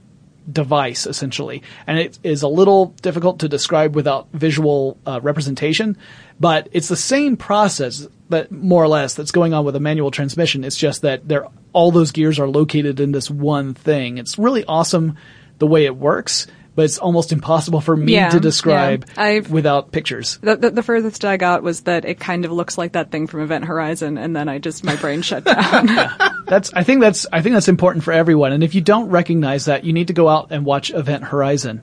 device 0.51 1.05
essentially. 1.05 1.63
And 1.87 1.99
it 1.99 2.19
is 2.23 2.43
a 2.43 2.47
little 2.47 2.87
difficult 3.01 3.39
to 3.39 3.49
describe 3.49 3.95
without 3.95 4.27
visual 4.31 4.97
uh, 5.05 5.19
representation 5.21 5.97
but 6.39 6.67
it's 6.71 6.87
the 6.87 6.95
same 6.95 7.37
process 7.37 8.07
that 8.29 8.51
more 8.51 8.83
or 8.83 8.87
less 8.87 9.13
that's 9.13 9.31
going 9.31 9.53
on 9.53 9.65
with 9.65 9.75
a 9.75 9.79
manual 9.79 10.11
transmission. 10.11 10.63
It's 10.63 10.77
just 10.77 11.01
that 11.03 11.27
they're 11.27 11.47
all 11.73 11.91
those 11.91 12.11
gears 12.11 12.39
are 12.39 12.47
located 12.47 12.99
in 12.99 13.11
this 13.11 13.29
one 13.29 13.73
thing. 13.73 14.17
It's 14.17 14.37
really 14.37 14.65
awesome 14.65 15.17
the 15.59 15.67
way 15.67 15.85
it 15.85 15.95
works 15.95 16.47
but 16.75 16.85
it's 16.85 16.97
almost 16.97 17.31
impossible 17.31 17.81
for 17.81 17.95
me 17.95 18.13
Yeah, 18.13 18.29
to 18.29 18.39
describe 18.39 19.05
yeah. 19.17 19.39
Without 19.39 19.91
pictures 19.91 20.37
The, 20.41 20.57
the, 20.57 20.71
the 20.71 20.83
furthest 20.83 21.23
I 21.25 21.37
got 21.37 21.63
was 21.63 21.81
that 21.81 22.05
it 22.05 22.19
kind 22.19 22.45
of 22.45 22.51
looks 22.51 22.77
like 22.77 22.91
that 22.93 23.11
thing 23.11 23.27
from 23.27 23.41
Event 23.41 23.65
Horizon, 23.65 24.17
and 24.17 24.35
then 24.35 24.49
I 24.49 24.59
just 24.59 24.83
my 24.83 24.95
brain 24.95 25.21
shut 25.21 25.45
down. 25.45 25.87
that's 26.47 26.73
I 26.73 26.83
think 26.83 27.01
that's 27.01 27.25
I 27.31 27.41
think 27.41 27.53
that's 27.53 27.67
important 27.67 28.03
for 28.03 28.11
everyone. 28.11 28.51
And 28.51 28.63
if 28.63 28.75
you 28.75 28.81
don't 28.81 29.09
recognize 29.09 29.65
that, 29.65 29.83
you 29.83 29.93
need 29.93 30.07
to 30.07 30.13
go 30.13 30.27
out 30.27 30.47
and 30.51 30.65
watch 30.65 30.91
Event 30.91 31.23
Horizon 31.23 31.81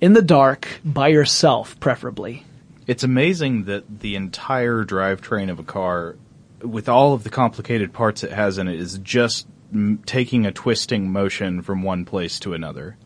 in 0.00 0.12
the 0.12 0.22
dark 0.22 0.66
by 0.84 1.08
yourself, 1.08 1.78
preferably. 1.80 2.44
It's 2.86 3.04
amazing 3.04 3.64
that 3.66 4.00
the 4.00 4.16
entire 4.16 4.84
drivetrain 4.84 5.48
of 5.50 5.60
a 5.60 5.62
car, 5.62 6.16
with 6.60 6.88
all 6.88 7.14
of 7.14 7.22
the 7.22 7.30
complicated 7.30 7.92
parts 7.92 8.24
it 8.24 8.32
has 8.32 8.58
in 8.58 8.66
it, 8.66 8.78
is 8.80 8.98
just 8.98 9.46
m- 9.72 10.02
taking 10.04 10.44
a 10.44 10.52
twisting 10.52 11.10
motion 11.12 11.62
from 11.62 11.82
one 11.82 12.04
place 12.04 12.40
to 12.40 12.54
another. 12.54 12.96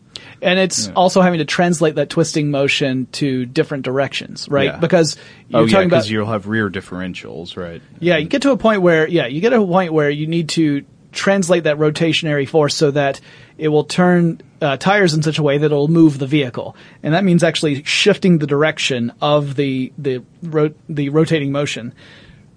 And 0.41 0.59
it's 0.59 0.89
also 0.89 1.21
having 1.21 1.39
to 1.39 1.45
translate 1.45 1.95
that 1.95 2.09
twisting 2.09 2.51
motion 2.51 3.07
to 3.13 3.45
different 3.45 3.83
directions, 3.83 4.47
right? 4.49 4.65
Yeah. 4.65 4.77
Because 4.77 5.17
you're 5.47 5.61
oh 5.61 5.65
yeah, 5.65 5.71
talking 5.71 5.87
about 5.87 5.97
because 5.97 6.11
you'll 6.11 6.25
have 6.27 6.47
rear 6.47 6.69
differentials, 6.69 7.57
right? 7.57 7.81
Yeah, 7.99 8.17
you 8.17 8.27
get 8.27 8.43
to 8.43 8.51
a 8.51 8.57
point 8.57 8.81
where 8.81 9.07
yeah, 9.07 9.27
you 9.27 9.41
get 9.41 9.49
to 9.51 9.61
a 9.61 9.65
point 9.65 9.93
where 9.93 10.09
you 10.09 10.27
need 10.27 10.49
to 10.49 10.85
translate 11.11 11.63
that 11.63 11.77
rotationary 11.77 12.47
force 12.47 12.75
so 12.75 12.91
that 12.91 13.19
it 13.57 13.69
will 13.69 13.83
turn 13.83 14.41
uh, 14.61 14.77
tires 14.77 15.13
in 15.13 15.23
such 15.23 15.39
a 15.39 15.43
way 15.43 15.57
that 15.57 15.65
it'll 15.65 15.87
move 15.87 16.19
the 16.19 16.27
vehicle, 16.27 16.75
and 17.03 17.13
that 17.13 17.23
means 17.23 17.43
actually 17.43 17.83
shifting 17.83 18.37
the 18.37 18.47
direction 18.47 19.11
of 19.21 19.55
the 19.55 19.91
the 19.97 20.23
ro- 20.43 20.73
the 20.87 21.09
rotating 21.09 21.51
motion, 21.51 21.93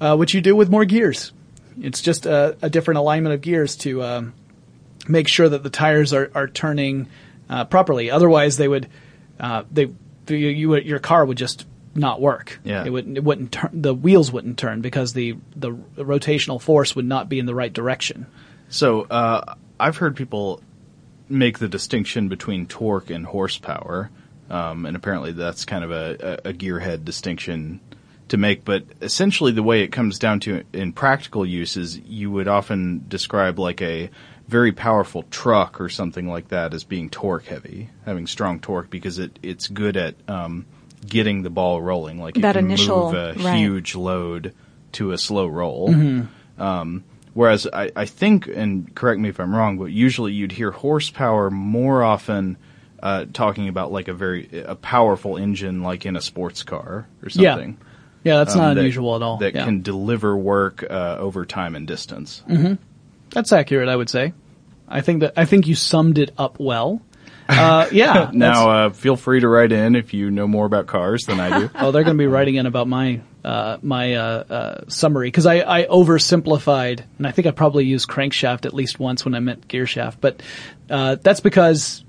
uh, 0.01 0.17
which 0.17 0.35
you 0.35 0.41
do 0.41 0.55
with 0.55 0.71
more 0.71 0.85
gears. 0.85 1.33
It's 1.81 2.03
just 2.03 2.27
a, 2.27 2.57
a 2.61 2.69
different 2.69 2.99
alignment 2.99 3.35
of 3.35 3.41
gears 3.41 3.77
to 3.77 4.03
um, 4.03 4.35
make 5.09 5.29
sure 5.29 5.49
that 5.49 5.63
the 5.63 5.71
tires 5.71 6.13
are 6.13 6.31
are 6.35 6.49
turning 6.49 7.09
uh, 7.51 7.65
properly. 7.67 8.11
Otherwise, 8.11 8.57
they 8.57 8.69
would 8.69 8.89
uh, 9.39 9.65
they 9.71 9.91
the, 10.27 10.37
you, 10.37 10.77
your 10.77 11.01
car 11.01 11.25
would 11.25 11.37
just 11.37 11.67
not 11.95 12.21
work. 12.21 12.61
Yeah. 12.65 12.85
It 12.85 12.91
wouldn't 12.91 13.19
it 13.19 13.25
wouldn't 13.25 13.53
turn 13.53 13.71
the 13.83 13.93
wheels 13.93 14.33
wouldn't 14.33 14.59
turn 14.59 14.81
because 14.81 15.13
the 15.13 15.37
the 15.57 15.73
rotational 15.97 16.61
force 16.61 16.95
would 16.95 17.05
not 17.05 17.29
be 17.29 17.39
in 17.39 17.47
the 17.47 17.55
right 17.55 17.73
direction. 17.73 18.27
So 18.69 19.03
uh, 19.03 19.55
I've 19.79 19.97
heard 19.97 20.17
people 20.17 20.63
make 21.29 21.59
the 21.59 21.69
distinction 21.69 22.29
between 22.29 22.67
torque 22.67 23.11
and 23.11 23.27
horsepower, 23.27 24.11
um, 24.49 24.87
and 24.87 24.97
apparently 24.97 25.33
that's 25.33 25.65
kind 25.65 25.85
of 25.85 25.91
a, 25.91 26.41
a 26.45 26.53
gearhead 26.53 27.05
distinction 27.05 27.81
to 28.29 28.37
make. 28.37 28.65
But 28.65 28.85
essentially, 29.01 29.51
the 29.51 29.63
way 29.63 29.83
it 29.83 29.89
comes 29.89 30.21
down 30.21 30.39
to 30.41 30.63
in 30.73 30.93
practical 30.93 31.45
use 31.45 31.77
is 31.77 31.99
you 31.99 32.31
would 32.31 32.47
often 32.47 33.05
describe 33.09 33.59
like 33.59 33.83
a 33.83 34.11
very 34.51 34.73
powerful 34.73 35.23
truck 35.31 35.81
or 35.81 35.89
something 35.89 36.29
like 36.29 36.49
that 36.49 36.75
as 36.75 36.83
being 36.85 37.09
torque 37.09 37.47
heavy, 37.47 37.89
having 38.05 38.27
strong 38.27 38.59
torque 38.61 38.91
because 38.91 39.19
it 39.19 39.39
it's 39.43 39.69
good 39.69 39.97
at 39.97 40.17
um, 40.29 40.67
getting 41.07 41.43
the 41.43 41.51
ball 41.51 41.81
rolling. 41.81 42.19
Like 42.21 42.37
it 42.37 42.41
That 42.43 42.57
can 42.57 42.65
initial- 42.67 43.13
move 43.13 43.15
a 43.15 43.35
right. 43.43 43.57
huge 43.57 43.95
load 43.95 44.53
to 44.93 45.13
a 45.13 45.19
slow 45.19 45.47
roll. 45.47 45.89
Mhm. 45.89 46.27
Um, 46.59 47.05
whereas 47.33 47.67
I, 47.73 47.91
I 47.95 48.05
think, 48.07 48.49
and 48.49 48.93
correct 48.95 49.21
me 49.21 49.29
if 49.29 49.39
I'm 49.41 49.55
wrong, 49.55 49.79
but 49.79 49.87
usually 49.87 50.33
you'd 50.33 50.53
hear 50.53 50.73
horsepower 50.73 51.49
more 51.51 52.03
often 52.03 52.57
uh, 53.03 53.25
talking 53.33 53.69
about 53.69 53.93
like 53.93 54.09
a 54.09 54.13
very 54.15 54.49
a 54.67 54.75
powerful 54.75 55.37
engine, 55.39 55.83
like 55.83 56.05
in 56.05 56.17
a 56.17 56.21
sports 56.21 56.63
car 56.65 57.07
or 57.23 57.31
something. 57.31 57.79
Yeah, 58.25 58.37
that's 58.39 58.55
not 58.55 58.71
Um, 58.71 58.75
that- 58.75 58.81
unusual 58.81 59.17
at 59.17 59.23
all. 59.23 59.39
That 59.39 59.55
Yeah. 59.55 59.65
can 59.65 59.81
deliver 59.81 60.37
work 60.37 60.85
uh, 60.91 61.17
over 61.19 61.47
time 61.47 61.77
and 61.77 61.87
distance. 61.87 62.43
hmm 62.47 62.75
That's 63.31 63.53
accurate, 63.53 63.89
I 63.89 63.97
would 63.97 64.11
say. 64.11 64.33
I 64.89 65.01
think 65.01 65.21
that 65.21 65.35
I 65.37 65.45
think 65.45 65.67
you 65.67 65.75
summed 65.75 66.19
it 66.19 66.33
up 66.37 66.59
well. 66.59 67.01
Uh, 67.49 67.89
yeah. 67.93 68.31
now, 68.33 68.71
uh, 68.71 68.91
feel 68.91 69.17
free 69.17 69.41
to 69.41 69.49
write 69.49 69.73
in 69.73 69.97
if 69.97 70.15
you 70.15 70.31
know 70.31 70.47
more 70.47 70.67
about 70.67 70.87
cars 70.87 71.25
than 71.27 71.41
I 71.41 71.61
do. 71.61 71.71
oh, 71.77 71.91
they're 71.91 72.05
going 72.05 72.17
to 72.17 72.23
be 72.23 72.27
writing 72.27 72.57
in 72.57 72.67
about 72.67 72.89
my 72.89 73.21
uh, 73.45 73.79
my 73.83 74.15
uh, 74.15 74.23
uh, 74.23 74.85
summary 74.89 75.29
because 75.29 75.47
I, 75.47 75.61
I 75.61 75.87
oversimplified, 75.87 77.03
and 77.19 77.27
I 77.27 77.31
think 77.31 77.47
I 77.47 77.53
probably 77.53 77.85
used 77.85 78.09
crankshaft 78.09 78.67
at 78.67 78.75
least 78.75 78.99
once 78.99 79.25
when 79.25 79.35
I 79.35 79.41
meant 79.41 79.69
gear 79.69 79.87
shaft, 79.87 80.21
but 80.21 80.43
uh, 80.89 81.17
that's 81.17 81.41
because 81.41 82.05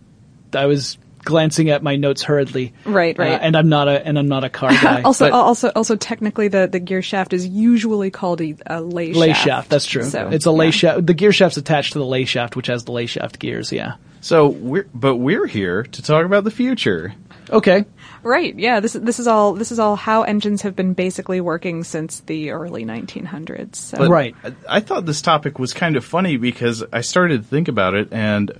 I 0.53 0.65
was 0.65 0.97
glancing 1.23 1.69
at 1.69 1.83
my 1.83 1.95
notes 1.95 2.23
hurriedly. 2.23 2.73
Right, 2.85 3.17
right. 3.17 3.33
Uh, 3.33 3.39
and 3.41 3.55
I'm 3.55 3.69
not 3.69 3.87
a 3.87 4.05
and 4.05 4.17
I'm 4.17 4.27
not 4.27 4.43
a 4.43 4.49
car 4.49 4.71
guy. 4.71 5.01
also, 5.05 5.29
but- 5.29 5.33
also, 5.33 5.69
also, 5.75 5.95
technically, 5.95 6.47
the, 6.47 6.67
the 6.67 6.79
gear 6.79 7.01
shaft 7.01 7.33
is 7.33 7.47
usually 7.47 8.11
called 8.11 8.41
a, 8.41 8.55
a 8.65 8.81
lay, 8.81 9.13
lay 9.13 9.29
shaft. 9.29 9.43
shaft. 9.43 9.69
That's 9.69 9.85
true. 9.85 10.03
So, 10.03 10.29
it's 10.29 10.45
a 10.45 10.51
lay 10.51 10.65
yeah. 10.65 10.71
shaft. 10.71 11.05
The 11.05 11.13
gear 11.13 11.31
shaft's 11.31 11.57
attached 11.57 11.93
to 11.93 11.99
the 11.99 12.05
lay 12.05 12.25
shaft, 12.25 12.55
which 12.55 12.67
has 12.67 12.85
the 12.85 12.91
lay 12.91 13.05
shaft 13.05 13.39
gears. 13.39 13.71
Yeah. 13.71 13.95
So 14.21 14.49
we're 14.49 14.87
but 14.93 15.17
we're 15.17 15.47
here 15.47 15.83
to 15.83 16.01
talk 16.01 16.25
about 16.25 16.43
the 16.43 16.51
future. 16.51 17.13
Okay. 17.49 17.85
Right. 18.23 18.57
Yeah. 18.57 18.79
This 18.79 18.95
is 18.95 19.01
this 19.01 19.19
is 19.19 19.27
all 19.27 19.53
this 19.53 19.71
is 19.71 19.79
all 19.79 19.95
how 19.95 20.21
engines 20.21 20.61
have 20.61 20.75
been 20.75 20.93
basically 20.93 21.41
working 21.41 21.83
since 21.83 22.21
the 22.21 22.51
early 22.51 22.85
1900s. 22.85 23.75
So. 23.75 23.97
But 23.97 24.11
I, 24.11 24.33
I 24.69 24.79
thought 24.79 25.05
this 25.05 25.21
topic 25.21 25.57
was 25.57 25.73
kind 25.73 25.95
of 25.95 26.05
funny 26.05 26.37
because 26.37 26.83
I 26.93 27.01
started 27.01 27.41
to 27.41 27.47
think 27.47 27.67
about 27.67 27.95
it 27.95 28.09
and 28.11 28.51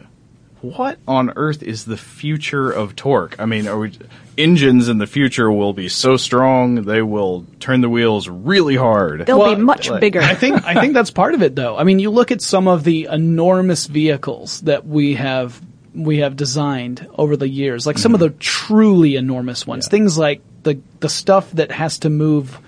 what 0.61 0.99
on 1.07 1.33
earth 1.35 1.63
is 1.63 1.85
the 1.85 1.97
future 1.97 2.71
of 2.71 2.95
torque? 2.95 3.35
I 3.39 3.45
mean, 3.45 3.67
are 3.67 3.77
we 3.77 3.91
engines 4.37 4.89
in 4.89 4.97
the 4.97 5.07
future 5.07 5.51
will 5.51 5.73
be 5.73 5.89
so 5.89 6.17
strong 6.17 6.83
they 6.83 7.01
will 7.01 7.45
turn 7.59 7.81
the 7.81 7.89
wheels 7.89 8.27
really 8.27 8.75
hard. 8.75 9.25
They'll 9.25 9.55
be 9.55 9.61
much 9.61 9.89
like- 9.89 10.01
bigger. 10.01 10.21
I 10.21 10.35
think 10.35 10.65
I 10.65 10.79
think 10.79 10.93
that's 10.93 11.11
part 11.11 11.33
of 11.33 11.41
it, 11.41 11.55
though. 11.55 11.77
I 11.77 11.83
mean, 11.83 11.99
you 11.99 12.09
look 12.09 12.31
at 12.31 12.41
some 12.41 12.67
of 12.67 12.83
the 12.83 13.07
enormous 13.11 13.85
vehicles 13.87 14.61
that 14.61 14.85
we 14.85 15.15
have 15.15 15.61
we 15.93 16.19
have 16.19 16.35
designed 16.35 17.07
over 17.17 17.35
the 17.35 17.49
years, 17.49 17.85
like 17.85 17.97
some 17.97 18.15
of 18.15 18.21
mm-hmm. 18.21 18.33
the 18.33 18.39
truly 18.39 19.15
enormous 19.15 19.67
ones. 19.67 19.87
Things 19.87 20.17
like 20.17 20.41
the 20.63 20.79
the 20.99 21.09
stuff 21.09 21.51
that 21.51 21.71
has 21.71 21.99
to 21.99 22.09
move 22.09 22.59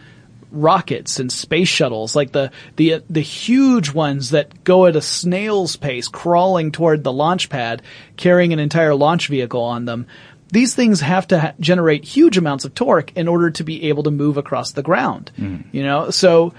rockets 0.53 1.19
and 1.19 1.31
space 1.31 1.67
shuttles, 1.67 2.15
like 2.15 2.31
the 2.31 2.51
the 2.77 3.03
the 3.10 3.22
huge 3.22 3.91
ones 3.91 4.29
that 4.29 4.63
go 4.63 4.86
at 4.86 4.95
a 4.95 5.01
snail's 5.01 5.75
pace, 5.75 6.07
crawling 6.07 6.72
toward 6.72 7.03
the 7.03 7.12
launch 7.12 7.50
pad, 7.50 7.81
carrying 8.15 8.53
an 8.53 8.60
entire 8.60 8.95
launch 8.95 9.27
vehicle 9.27 9.63
on 9.63 9.86
them. 9.86 10.07
These 10.51 10.75
things 10.75 11.01
have 11.01 11.27
to 11.29 11.39
ha- 11.39 11.53
generate 11.60 12.05
huge 12.05 12.38
amounts 12.38 12.63
of 12.63 12.75
torque 12.75 13.12
in 13.17 13.27
order 13.27 13.50
to 13.51 13.63
be 13.63 13.89
able 13.89 14.03
to 14.03 14.12
move 14.12 14.38
across 14.38 14.72
the 14.72 14.83
ground. 14.83 15.31
Hmm. 15.36 15.62
You 15.72 15.83
know, 15.83 16.12
so 16.12 16.53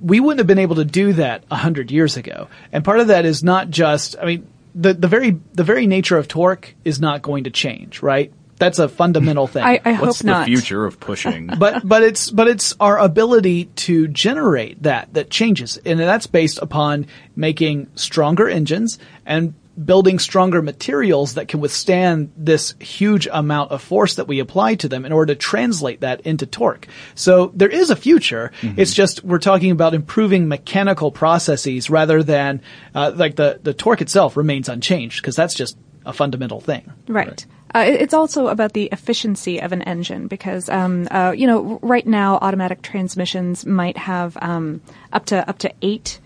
we 0.00 0.20
wouldn't 0.20 0.40
have 0.40 0.46
been 0.46 0.58
able 0.58 0.76
to 0.76 0.84
do 0.84 1.14
that 1.14 1.44
a 1.50 1.56
hundred 1.56 1.90
years 1.90 2.16
ago. 2.16 2.48
And 2.72 2.84
part 2.84 3.00
of 3.00 3.08
that 3.08 3.24
is 3.24 3.42
not 3.42 3.70
just, 3.70 4.16
I 4.20 4.26
mean, 4.26 4.46
the, 4.74 4.92
the 4.92 5.08
very, 5.08 5.40
the 5.54 5.64
very 5.64 5.86
nature 5.86 6.18
of 6.18 6.28
torque 6.28 6.74
is 6.84 7.00
not 7.00 7.22
going 7.22 7.44
to 7.44 7.50
change, 7.50 8.02
right? 8.02 8.32
That's 8.58 8.78
a 8.78 8.88
fundamental 8.88 9.46
thing. 9.46 9.62
I, 9.62 9.80
I 9.84 9.92
What's 9.92 10.18
hope 10.18 10.18
the 10.18 10.26
not. 10.26 10.46
future 10.46 10.84
of 10.84 10.98
pushing? 10.98 11.46
but 11.58 11.86
but 11.86 12.02
it's 12.02 12.30
but 12.30 12.48
it's 12.48 12.74
our 12.80 12.98
ability 12.98 13.66
to 13.66 14.08
generate 14.08 14.82
that 14.84 15.12
that 15.14 15.30
changes, 15.30 15.76
and 15.84 16.00
that's 16.00 16.26
based 16.26 16.58
upon 16.60 17.06
making 17.34 17.88
stronger 17.96 18.48
engines 18.48 18.98
and 19.24 19.54
building 19.82 20.18
stronger 20.18 20.62
materials 20.62 21.34
that 21.34 21.48
can 21.48 21.60
withstand 21.60 22.32
this 22.36 22.74
huge 22.80 23.28
amount 23.30 23.70
of 23.72 23.82
force 23.82 24.14
that 24.14 24.26
we 24.26 24.38
apply 24.38 24.74
to 24.76 24.88
them 24.88 25.04
in 25.04 25.12
order 25.12 25.34
to 25.34 25.38
translate 25.38 26.00
that 26.00 26.22
into 26.22 26.46
torque. 26.46 26.88
So 27.14 27.52
there 27.54 27.68
is 27.68 27.90
a 27.90 27.96
future. 27.96 28.52
It's 28.62 28.94
just 28.94 29.22
we're 29.22 29.38
talking 29.38 29.70
about 29.70 29.92
improving 29.92 30.48
mechanical 30.48 31.10
processes 31.10 31.90
rather 31.90 32.22
than 32.22 32.62
uh, 32.94 33.12
like 33.14 33.36
the 33.36 33.60
the 33.62 33.74
torque 33.74 34.00
itself 34.00 34.36
remains 34.36 34.68
unchanged 34.68 35.20
because 35.20 35.36
that's 35.36 35.54
just 35.54 35.76
a 36.06 36.12
fundamental 36.12 36.60
thing. 36.60 36.90
Right. 37.08 37.44
Uh, 37.76 37.80
it's 37.80 38.14
also 38.14 38.46
about 38.46 38.72
the 38.72 38.84
efficiency 38.90 39.60
of 39.60 39.70
an 39.70 39.82
engine 39.82 40.28
because, 40.28 40.70
um, 40.70 41.06
uh, 41.10 41.34
you 41.36 41.46
know, 41.46 41.78
right 41.82 42.06
now 42.06 42.38
automatic 42.40 42.80
transmissions 42.80 43.66
might 43.66 43.98
have 43.98 44.34
um, 44.40 44.80
up 45.12 45.26
to 45.26 45.46
up 45.46 45.58
to 45.58 45.70
eight 45.82 46.18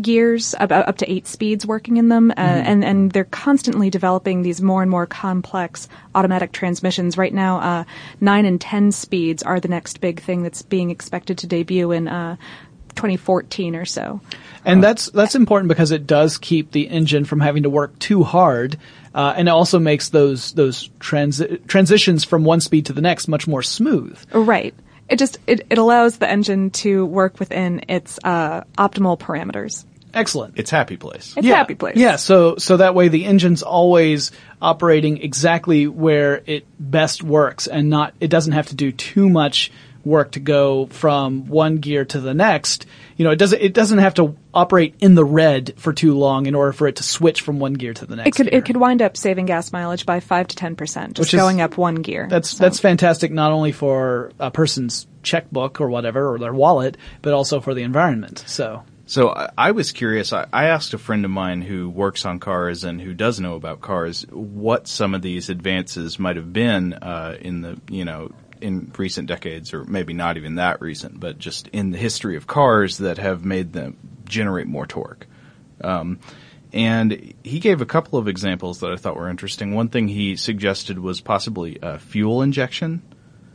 gears, 0.00 0.52
up, 0.58 0.72
up 0.72 0.98
to 0.98 1.10
eight 1.10 1.28
speeds 1.28 1.64
working 1.64 1.96
in 1.96 2.08
them, 2.08 2.32
uh, 2.32 2.34
and 2.40 2.84
and 2.84 3.12
they're 3.12 3.22
constantly 3.22 3.88
developing 3.88 4.42
these 4.42 4.60
more 4.60 4.82
and 4.82 4.90
more 4.90 5.06
complex 5.06 5.88
automatic 6.16 6.50
transmissions. 6.50 7.16
Right 7.16 7.32
now, 7.32 7.60
uh, 7.60 7.84
nine 8.20 8.44
and 8.44 8.60
ten 8.60 8.90
speeds 8.90 9.44
are 9.44 9.60
the 9.60 9.68
next 9.68 10.00
big 10.00 10.20
thing 10.20 10.42
that's 10.42 10.62
being 10.62 10.90
expected 10.90 11.38
to 11.38 11.46
debut 11.46 11.92
in 11.92 12.08
uh, 12.08 12.36
2014 12.96 13.76
or 13.76 13.84
so. 13.84 14.20
And 14.64 14.82
that's 14.82 15.06
that's 15.10 15.36
important 15.36 15.68
because 15.68 15.92
it 15.92 16.06
does 16.06 16.38
keep 16.38 16.72
the 16.72 16.88
engine 16.88 17.24
from 17.24 17.38
having 17.38 17.62
to 17.62 17.70
work 17.70 17.96
too 18.00 18.24
hard, 18.24 18.76
uh, 19.14 19.34
and 19.36 19.46
it 19.46 19.50
also 19.52 19.78
makes 19.78 20.08
those 20.08 20.52
those 20.54 20.88
transi- 20.98 21.64
transitions 21.68 22.24
from 22.24 22.44
one 22.44 22.60
speed 22.60 22.86
to 22.86 22.92
the 22.92 23.00
next 23.00 23.28
much 23.28 23.46
more 23.46 23.62
smooth. 23.62 24.18
Right. 24.32 24.74
It 25.08 25.20
just 25.20 25.38
it, 25.46 25.66
it 25.70 25.78
allows 25.78 26.18
the 26.18 26.28
engine 26.28 26.70
to 26.70 27.06
work 27.06 27.38
within 27.38 27.84
its 27.88 28.18
uh, 28.24 28.62
optimal 28.76 29.18
parameters. 29.18 29.84
Excellent. 30.12 30.54
It's 30.56 30.70
happy 30.70 30.96
place. 30.96 31.34
It's 31.36 31.46
a 31.46 31.54
happy 31.54 31.74
place. 31.74 31.96
Yeah, 31.96 32.16
so 32.16 32.56
so 32.56 32.78
that 32.78 32.94
way 32.94 33.08
the 33.08 33.24
engine's 33.26 33.62
always 33.62 34.32
operating 34.60 35.18
exactly 35.18 35.86
where 35.86 36.42
it 36.46 36.66
best 36.80 37.22
works, 37.22 37.66
and 37.66 37.90
not 37.90 38.14
it 38.18 38.28
doesn't 38.28 38.54
have 38.54 38.68
to 38.68 38.74
do 38.74 38.90
too 38.90 39.28
much 39.28 39.70
work 40.06 40.30
to 40.32 40.40
go 40.40 40.86
from 40.86 41.46
one 41.48 41.76
gear 41.78 42.04
to 42.06 42.20
the 42.20 42.32
next. 42.32 42.86
You 43.16 43.24
know, 43.24 43.32
it 43.32 43.38
doesn't 43.38 43.60
it 43.60 43.74
doesn't 43.74 43.98
have 43.98 44.14
to 44.14 44.36
operate 44.54 44.94
in 45.00 45.14
the 45.14 45.24
red 45.24 45.74
for 45.76 45.92
too 45.92 46.16
long 46.16 46.46
in 46.46 46.54
order 46.54 46.72
for 46.72 46.86
it 46.86 46.96
to 46.96 47.02
switch 47.02 47.42
from 47.42 47.58
one 47.58 47.74
gear 47.74 47.92
to 47.92 48.06
the 48.06 48.16
next. 48.16 48.28
It 48.28 48.34
could 48.36 48.50
gear. 48.50 48.58
it 48.60 48.64
could 48.64 48.76
wind 48.76 49.02
up 49.02 49.16
saving 49.16 49.46
gas 49.46 49.72
mileage 49.72 50.06
by 50.06 50.20
five 50.20 50.48
to 50.48 50.56
ten 50.56 50.76
percent, 50.76 51.14
just 51.16 51.26
Which 51.28 51.34
is- 51.34 51.40
going 51.40 51.60
up 51.60 51.76
one 51.76 51.96
gear. 51.96 52.26
That's 52.30 52.56
that's 52.56 52.78
fantastic 52.80 53.32
not 53.32 53.52
only 53.52 53.72
for 53.72 54.30
a 54.38 54.50
person's 54.50 55.06
checkbook 55.22 55.80
or 55.80 55.88
whatever 55.90 56.32
or 56.32 56.38
their 56.38 56.54
wallet, 56.54 56.96
but 57.20 57.34
also 57.34 57.60
for 57.60 57.74
the 57.74 57.82
environment. 57.82 58.44
So 58.46 58.84
So 59.06 59.30
I, 59.30 59.50
I 59.58 59.70
was 59.72 59.90
curious. 59.92 60.32
I, 60.32 60.46
I 60.52 60.66
asked 60.66 60.94
a 60.94 60.98
friend 60.98 61.24
of 61.24 61.30
mine 61.32 61.62
who 61.62 61.88
works 61.90 62.24
on 62.24 62.38
cars 62.38 62.84
and 62.84 63.00
who 63.00 63.12
does 63.12 63.40
know 63.40 63.54
about 63.54 63.80
cars 63.80 64.24
what 64.30 64.86
some 64.86 65.14
of 65.14 65.22
these 65.22 65.48
advances 65.50 66.18
might 66.20 66.36
have 66.36 66.52
been 66.52 66.92
uh, 66.94 67.36
in 67.40 67.62
the 67.62 67.80
you 67.90 68.04
know 68.04 68.30
in 68.60 68.92
recent 68.96 69.28
decades, 69.28 69.72
or 69.74 69.84
maybe 69.84 70.12
not 70.12 70.36
even 70.36 70.56
that 70.56 70.80
recent, 70.80 71.18
but 71.20 71.38
just 71.38 71.68
in 71.68 71.90
the 71.90 71.98
history 71.98 72.36
of 72.36 72.46
cars 72.46 72.98
that 72.98 73.18
have 73.18 73.44
made 73.44 73.72
them 73.72 73.96
generate 74.24 74.66
more 74.66 74.86
torque. 74.86 75.26
Um, 75.82 76.18
and 76.72 77.34
he 77.42 77.60
gave 77.60 77.80
a 77.80 77.86
couple 77.86 78.18
of 78.18 78.28
examples 78.28 78.80
that 78.80 78.92
I 78.92 78.96
thought 78.96 79.16
were 79.16 79.30
interesting. 79.30 79.74
One 79.74 79.88
thing 79.88 80.08
he 80.08 80.36
suggested 80.36 80.98
was 80.98 81.20
possibly 81.20 81.80
uh, 81.80 81.98
fuel 81.98 82.42
injection. 82.42 83.02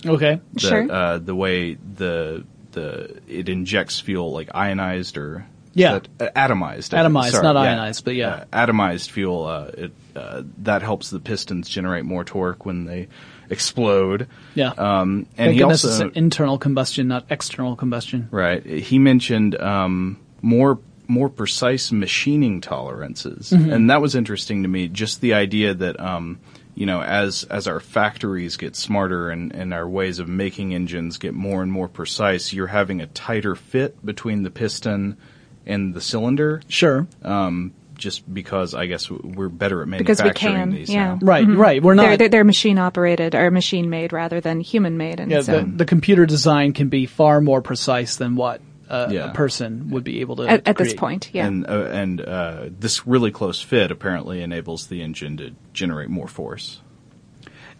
okay, 0.05 0.39
The, 0.53 0.59
Sure. 0.59 0.91
Uh, 0.91 1.17
the 1.19 1.35
way 1.35 1.75
the 1.75 2.45
the 2.71 3.19
it 3.27 3.49
injects 3.49 3.99
fuel 3.99 4.31
like 4.31 4.49
ionized 4.55 5.17
or 5.17 5.45
Yeah. 5.73 5.99
that- 6.17 6.35
uh, 6.35 6.39
atomized. 6.47 6.97
Atomized, 6.97 7.31
Sorry, 7.31 7.43
not 7.43 7.55
yeah. 7.55 7.61
ionized, 7.69 8.05
but 8.05 8.15
yeah. 8.15 8.45
Uh, 8.51 8.65
atomized 8.65 9.09
fuel. 9.09 9.45
Uh, 9.45 9.71
it 9.77 9.91
uh, 10.15 10.43
that 10.59 10.81
helps 10.81 11.09
the 11.09 11.19
pistons 11.19 11.67
generate 11.67 12.05
more 12.05 12.23
torque 12.23 12.65
when 12.65 12.85
they 12.85 13.09
explode. 13.51 14.27
yeah. 14.55 14.69
Um, 14.77 15.27
and 15.37 15.47
Thank 15.49 15.55
he 15.55 15.63
also 15.63 16.05
it's 16.07 16.17
internal 16.17 16.57
combustion, 16.57 17.07
not 17.07 17.25
external 17.29 17.75
combustion. 17.75 18.27
right. 18.31 18.65
He 18.65 18.97
mentioned 18.99 19.59
um, 19.61 20.17
more 20.41 20.79
more 21.07 21.29
precise 21.29 21.91
machining 21.91 22.61
tolerances, 22.61 23.49
Mm-hmm. 23.51 23.71
and 23.73 23.89
that 23.89 24.01
was 24.01 24.15
interesting 24.15 24.63
to 24.63 24.69
me. 24.69 24.87
Just 24.87 25.19
the 25.21 25.33
idea 25.33 25.73
that 25.73 25.99
um, 25.99 26.39
you 26.73 26.85
know, 26.85 27.01
as 27.03 27.43
as 27.43 27.67
our 27.67 27.81
factories 27.81 28.55
get 28.55 28.75
smarter 28.77 29.29
and, 29.29 29.53
and 29.53 29.73
our 29.73 29.87
ways 29.87 30.19
of 30.19 30.29
making 30.29 30.73
engines 30.73 31.17
get 31.17 31.33
more 31.33 31.61
and 31.61 31.71
more 31.71 31.89
precise, 31.89 32.53
you're 32.53 32.67
having 32.67 33.01
a 33.01 33.07
tighter 33.07 33.55
fit 33.55 34.03
between 34.05 34.43
the 34.43 34.49
piston 34.51 35.17
and 35.65 35.93
the 35.93 36.01
cylinder. 36.01 36.61
Sure. 36.69 37.07
Um, 37.23 37.73
just 38.01 38.31
because 38.33 38.73
I 38.73 38.87
guess 38.87 39.09
we're 39.09 39.47
better 39.47 39.81
at 39.83 39.89
because 39.89 40.19
we 40.19 40.23
manufacturing 40.25 40.53
can, 40.55 40.71
these 40.71 40.89
yeah. 40.89 41.05
now. 41.13 41.19
Right, 41.21 41.47
Mhm. 41.47 41.57
right. 41.57 41.81
We're 41.81 41.95
They're, 41.95 42.09
not. 42.09 42.19
they're, 42.19 42.29
they're 42.29 42.43
machine 42.43 42.77
operated 42.79 43.35
or 43.35 43.49
machine 43.51 43.89
made 43.89 44.11
rather 44.11 44.41
than 44.41 44.59
human 44.59 44.97
made, 44.97 45.19
and 45.19 45.31
yeah, 45.31 45.41
so 45.41 45.59
the, 45.61 45.65
the 45.65 45.85
computer 45.85 46.25
design 46.25 46.73
can 46.73 46.89
be 46.89 47.05
far 47.05 47.39
more 47.39 47.61
precise 47.61 48.17
than 48.17 48.35
what 48.35 48.59
uh, 48.89 49.07
Yeah. 49.09 49.29
a 49.31 49.33
person 49.33 49.91
would 49.91 50.03
be 50.03 50.19
able 50.21 50.35
to. 50.37 50.47
at, 50.47 50.67
at 50.67 50.77
this 50.77 50.93
point, 50.93 51.29
yeah. 51.31 51.45
And 51.47 51.65
uh, 51.65 51.87
and 51.91 52.19
uh, 52.19 52.65
this 52.77 53.07
really 53.07 53.31
close 53.31 53.61
fit 53.61 53.89
apparently 53.91 54.41
enables 54.41 54.87
the 54.87 55.01
engine 55.01 55.37
to 55.37 55.51
generate 55.71 56.09
more 56.09 56.27
force. 56.27 56.81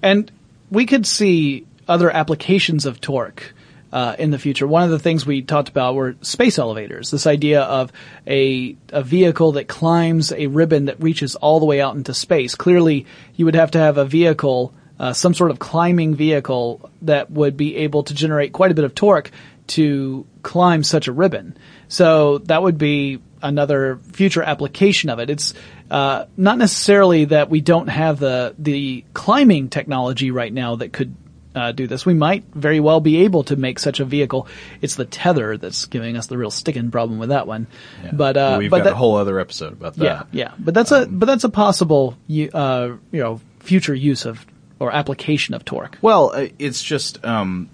And 0.01 0.31
we 0.69 0.85
could 0.85 1.05
see 1.05 1.65
other 1.87 2.09
applications 2.09 2.85
of 2.85 3.01
torque. 3.01 3.53
Uh, 3.91 4.15
in 4.17 4.31
the 4.31 4.39
future. 4.39 4.65
One 4.67 4.83
of 4.83 4.89
the 4.89 4.99
things 4.99 5.25
we 5.25 5.41
talked 5.41 5.69
about 5.69 5.95
were 5.95 6.15
space 6.21 6.57
elevators. 6.57 7.11
This 7.11 7.27
idea 7.27 7.61
of 7.61 7.91
a 8.25 8.75
a 8.89 9.03
vehicle 9.03 9.53
that 9.53 9.67
climbs 9.67 10.31
a 10.31 10.47
ribbon 10.47 10.85
that 10.85 11.01
reaches 11.01 11.35
all 11.35 11.59
the 11.59 11.65
way 11.65 11.81
out 11.81 11.95
into 11.95 12.13
space. 12.13 12.55
Clearly, 12.55 13.05
you 13.35 13.45
would 13.45 13.55
have 13.55 13.71
to 13.71 13.79
have 13.79 13.97
a 13.97 14.05
vehicle, 14.05 14.73
uh, 14.99 15.13
some 15.13 15.33
sort 15.33 15.51
of 15.51 15.59
climbing 15.59 16.15
vehicle 16.15 16.89
that 17.03 17.31
would 17.31 17.57
be 17.57 17.77
able 17.77 18.03
to 18.03 18.13
generate 18.13 18.53
quite 18.53 18.71
a 18.71 18.75
bit 18.75 18.85
of 18.85 18.95
torque 18.95 19.31
to 19.67 20.25
climb 20.43 20.83
such 20.83 21.07
a 21.07 21.11
ribbon. 21.11 21.57
So 21.87 22.39
that 22.39 22.61
would 22.63 22.77
be 22.77 23.21
another 23.41 23.99
future 24.11 24.43
application 24.43 25.09
of 25.09 25.19
it. 25.19 25.29
It's 25.29 25.53
uh, 25.89 26.25
not 26.37 26.57
necessarily 26.57 27.25
that 27.25 27.49
we 27.49 27.61
don't 27.61 27.87
have 27.87 28.19
the 28.19 28.55
the 28.57 29.03
climbing 29.13 29.69
technology 29.69 30.31
right 30.31 30.53
now 30.53 30.77
that 30.77 30.93
could 30.93 31.15
uh, 31.55 31.71
do 31.71 31.87
this. 31.87 32.05
We 32.05 32.13
might 32.13 32.45
very 32.53 32.79
well 32.79 32.99
be 32.99 33.23
able 33.23 33.43
to 33.45 33.55
make 33.55 33.79
such 33.79 33.99
a 33.99 34.05
vehicle. 34.05 34.47
It's 34.81 34.95
the 34.95 35.05
tether 35.05 35.57
that's 35.57 35.85
giving 35.85 36.17
us 36.17 36.27
the 36.27 36.37
real 36.37 36.51
sticking 36.51 36.91
problem 36.91 37.19
with 37.19 37.29
that 37.29 37.47
one. 37.47 37.67
Yeah. 38.03 38.11
But 38.13 38.37
uh, 38.37 38.55
we've 38.59 38.71
but 38.71 38.79
got 38.79 38.83
that, 38.85 38.93
a 38.93 38.95
whole 38.95 39.17
other 39.17 39.39
episode 39.39 39.73
about 39.73 39.95
that. 39.95 40.03
yeah, 40.03 40.23
yeah. 40.31 40.53
But 40.57 40.73
that's 40.73 40.91
a 40.91 41.05
but 41.05 41.25
that's 41.25 41.43
a 41.43 41.49
possible 41.49 42.17
uh, 42.29 42.91
you 43.11 43.19
know 43.19 43.41
future 43.59 43.95
use 43.95 44.25
of 44.25 44.45
or 44.79 44.91
application 44.91 45.53
of 45.53 45.65
torque. 45.65 45.97
Well, 46.01 46.31
uh, 46.33 46.47
it's 46.57 46.81
just 46.81 47.23
um, 47.25 47.69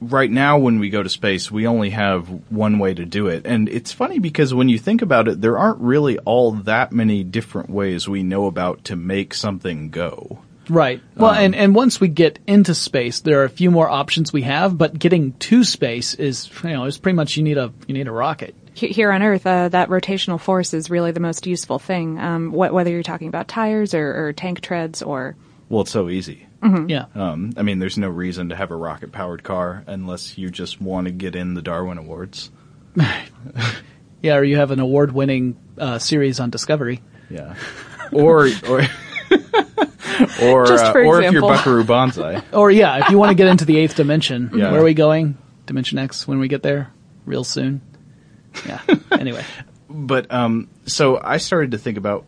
right 0.00 0.30
now 0.30 0.58
when 0.58 0.78
we 0.78 0.90
go 0.90 1.02
to 1.02 1.08
space, 1.08 1.50
we 1.50 1.66
only 1.66 1.90
have 1.90 2.28
one 2.50 2.78
way 2.78 2.94
to 2.94 3.04
do 3.04 3.28
it, 3.28 3.46
and 3.46 3.68
it's 3.68 3.92
funny 3.92 4.18
because 4.18 4.54
when 4.54 4.68
you 4.68 4.78
think 4.78 5.02
about 5.02 5.28
it, 5.28 5.40
there 5.40 5.58
aren't 5.58 5.80
really 5.80 6.18
all 6.20 6.52
that 6.52 6.92
many 6.92 7.22
different 7.22 7.70
ways 7.70 8.08
we 8.08 8.22
know 8.22 8.46
about 8.46 8.84
to 8.84 8.96
make 8.96 9.34
something 9.34 9.90
go. 9.90 10.40
Right. 10.68 11.02
Well, 11.16 11.32
and, 11.32 11.54
and 11.54 11.74
once 11.74 12.00
we 12.00 12.08
get 12.08 12.38
into 12.46 12.74
space, 12.74 13.20
there 13.20 13.40
are 13.40 13.44
a 13.44 13.48
few 13.50 13.70
more 13.70 13.88
options 13.90 14.32
we 14.32 14.42
have, 14.42 14.78
but 14.78 14.98
getting 14.98 15.32
to 15.34 15.64
space 15.64 16.14
is, 16.14 16.48
you 16.62 16.70
know, 16.70 16.84
is 16.84 16.98
pretty 16.98 17.16
much 17.16 17.36
you 17.36 17.42
need 17.42 17.58
a, 17.58 17.72
you 17.86 17.94
need 17.94 18.06
a 18.08 18.12
rocket. 18.12 18.54
Here 18.74 19.10
on 19.12 19.22
Earth, 19.22 19.46
uh, 19.46 19.68
that 19.70 19.88
rotational 19.90 20.40
force 20.40 20.72
is 20.72 20.88
really 20.88 21.10
the 21.10 21.20
most 21.20 21.46
useful 21.46 21.78
thing. 21.78 22.18
Um, 22.18 22.50
wh- 22.52 22.72
whether 22.72 22.90
you're 22.90 23.02
talking 23.02 23.28
about 23.28 23.48
tires 23.48 23.92
or, 23.92 24.26
or 24.28 24.32
tank 24.32 24.60
treads 24.60 25.02
or 25.02 25.36
Well, 25.68 25.82
it's 25.82 25.90
so 25.90 26.08
easy. 26.08 26.46
Mhm. 26.62 26.88
Yeah. 26.88 27.06
Um, 27.14 27.52
I 27.56 27.62
mean, 27.62 27.80
there's 27.80 27.98
no 27.98 28.08
reason 28.08 28.48
to 28.50 28.56
have 28.56 28.70
a 28.70 28.76
rocket 28.76 29.10
powered 29.12 29.42
car 29.42 29.82
unless 29.88 30.38
you 30.38 30.48
just 30.48 30.80
want 30.80 31.06
to 31.06 31.12
get 31.12 31.34
in 31.34 31.54
the 31.54 31.62
Darwin 31.62 31.98
Awards. 31.98 32.50
Yeah, 34.22 34.36
or 34.36 34.44
you 34.44 34.56
have 34.58 34.70
an 34.70 34.78
award-winning 34.78 35.56
uh, 35.76 35.98
series 35.98 36.38
on 36.38 36.50
Discovery. 36.50 37.02
Yeah. 37.28 37.56
Or 38.12 38.46
or 38.68 38.82
or 40.42 40.64
uh, 40.72 40.92
or 40.92 41.20
if 41.22 41.32
you're 41.32 41.42
example. 41.42 41.48
Buckaroo 41.48 41.84
Banzai. 41.84 42.42
Or 42.52 42.70
yeah, 42.70 43.04
if 43.04 43.10
you 43.10 43.18
want 43.18 43.30
to 43.30 43.34
get 43.34 43.48
into 43.48 43.64
the 43.64 43.78
eighth 43.78 43.96
dimension, 43.96 44.50
Yeah. 44.54 44.70
where 44.72 44.80
are 44.80 44.84
we 44.84 44.94
going? 44.94 45.36
Dimension 45.66 45.98
X 45.98 46.26
when 46.26 46.38
we 46.38 46.48
get 46.48 46.62
there, 46.62 46.92
real 47.24 47.44
soon. 47.44 47.80
Yeah. 48.66 48.80
anyway, 49.12 49.44
But 49.88 50.30
um, 50.32 50.68
so 50.86 51.18
I 51.22 51.38
started 51.38 51.70
to 51.72 51.78
think 51.78 51.96
about 51.98 52.26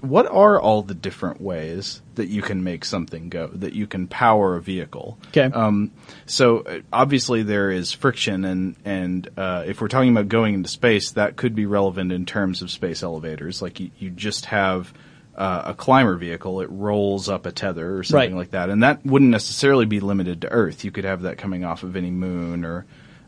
what 0.00 0.26
are 0.26 0.60
all 0.60 0.82
the 0.82 0.94
different 0.94 1.40
ways 1.40 2.02
that 2.16 2.26
you 2.26 2.42
can 2.42 2.64
make 2.64 2.84
something 2.84 3.28
go, 3.28 3.46
that 3.54 3.72
you 3.72 3.86
can 3.86 4.08
power 4.08 4.56
a 4.56 4.60
vehicle. 4.60 5.16
Okay. 5.28 5.44
Um, 5.44 5.92
so 6.26 6.58
uh, 6.62 6.80
obviously 6.92 7.44
there 7.44 7.70
is 7.70 7.92
friction, 7.92 8.44
and 8.44 8.74
and 8.84 9.28
uh, 9.36 9.62
if 9.66 9.80
we're 9.80 9.86
talking 9.88 10.10
about 10.10 10.28
going 10.28 10.54
into 10.54 10.68
space, 10.68 11.12
that 11.12 11.36
could 11.36 11.54
be 11.54 11.66
relevant 11.66 12.10
in 12.10 12.26
terms 12.26 12.62
of 12.62 12.70
space 12.72 13.04
elevators. 13.04 13.62
Like 13.62 13.78
you, 13.78 13.90
you 13.98 14.10
just 14.10 14.46
have. 14.46 14.92
Uh, 15.34 15.62
a 15.66 15.74
climber 15.74 16.16
vehicle, 16.16 16.60
it 16.60 16.68
rolls 16.70 17.28
up 17.30 17.46
a 17.46 17.52
tether 17.52 17.96
or 17.96 18.02
something 18.02 18.32
Right. 18.32 18.38
like 18.38 18.50
that, 18.50 18.68
and 18.68 18.82
that 18.82 19.04
wouldn't 19.06 19.30
necessarily 19.30 19.86
be 19.86 19.98
limited 19.98 20.42
to 20.42 20.48
Earth. 20.50 20.84
You 20.84 20.90
could 20.90 21.04
have 21.04 21.22
that 21.22 21.38
coming 21.38 21.64
off 21.64 21.82
of 21.84 21.96
any 21.96 22.10
moon 22.10 22.66
or 22.66 22.84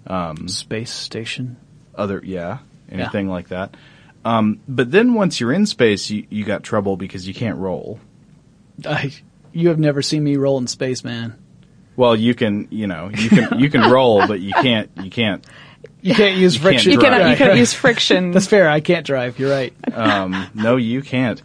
um, 0.07 0.47
space 0.49 0.91
station, 0.93 1.57
other 1.95 2.21
yeah, 2.23 2.59
anything 2.93 3.29
like 3.31 3.49
that. 3.49 3.75
Um, 4.23 4.61
but 4.69 4.91
then 4.91 5.15
once 5.15 5.41
you're 5.41 5.53
in 5.53 5.65
space, 5.65 6.11
you, 6.11 6.27
you 6.29 6.45
got 6.45 6.63
trouble 6.63 6.99
because 6.99 7.27
you 7.27 7.33
can't 7.33 7.57
roll. 7.57 7.99
I, 8.87 9.13
you 9.53 9.69
have 9.69 9.79
never 9.79 10.03
seen 10.03 10.23
me 10.25 10.37
roll 10.37 10.59
in 10.59 10.67
space, 10.67 11.05
man. 11.05 11.35
Well, 11.97 12.15
you 12.17 12.35
can, 12.35 12.69
you 12.71 12.87
know, 12.87 13.11
you 13.15 13.31
can 13.31 13.59
you 13.59 13.71
can 13.71 13.91
roll, 13.91 14.27
but 14.27 14.41
you 14.41 14.53
can't 14.53 14.91
you 15.03 15.11
can't 15.11 15.43
You 16.03 16.15
can't 16.15 16.37
use 16.37 16.55
You 16.57 16.61
can't 16.61 16.63
friction. 16.75 16.93
You 16.93 16.99
cannot- 16.99 17.19
drive. 17.21 17.31
you 17.31 17.37
can't 17.37 17.57
use 17.59 17.73
friction. 17.73 18.31
That's 18.33 18.47
fair. 18.47 18.69
I 18.69 18.81
can't 18.81 19.07
drive. 19.07 19.39
You're 19.39 19.51
right. 19.51 19.73
um, 19.95 20.49
no, 20.55 20.77
you 20.77 21.01
can't. 21.01 21.41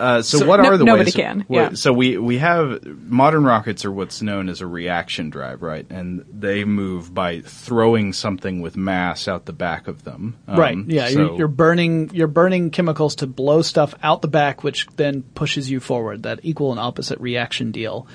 Uh, 0.00 0.22
so, 0.22 0.38
So- 0.38 0.46
what 0.46 0.60
no- 0.62 0.70
are 0.70 0.76
the 0.78 0.84
nobody 0.84 1.04
ways? 1.08 1.14
can, 1.14 1.44
what- 1.46 1.56
yeah. 1.56 1.70
So 1.74 1.92
we 1.92 2.16
we 2.18 2.38
have 2.38 2.82
modern 2.84 3.44
rockets 3.44 3.84
are 3.84 3.92
what's 3.92 4.22
known 4.22 4.48
as 4.48 4.60
a 4.62 4.66
reaction 4.66 5.28
drive, 5.30 5.60
right? 5.62 5.86
And 5.90 6.24
they 6.32 6.64
move 6.64 7.12
by 7.14 7.40
throwing 7.42 8.12
something 8.14 8.60
with 8.62 8.76
mass 8.76 9.28
out 9.28 9.44
the 9.44 9.52
back 9.52 9.88
of 9.88 10.02
them. 10.04 10.36
Um, 10.48 10.58
right. 10.58 10.78
Yeah. 10.86 11.08
so- 11.08 11.18
you're, 11.18 11.38
you're 11.38 11.48
burning. 11.48 12.10
You're 12.14 12.26
burning 12.28 12.70
chemicals 12.70 13.16
to 13.16 13.26
blow 13.26 13.62
stuff 13.62 13.94
out 14.02 14.22
the 14.22 14.28
back, 14.28 14.64
which 14.64 14.86
then 14.96 15.22
pushes 15.34 15.70
you 15.70 15.80
forward. 15.80 16.22
That 16.22 16.40
equal 16.42 16.70
and 16.70 16.80
opposite 16.80 17.20
reaction 17.20 17.70
deal, 17.70 18.06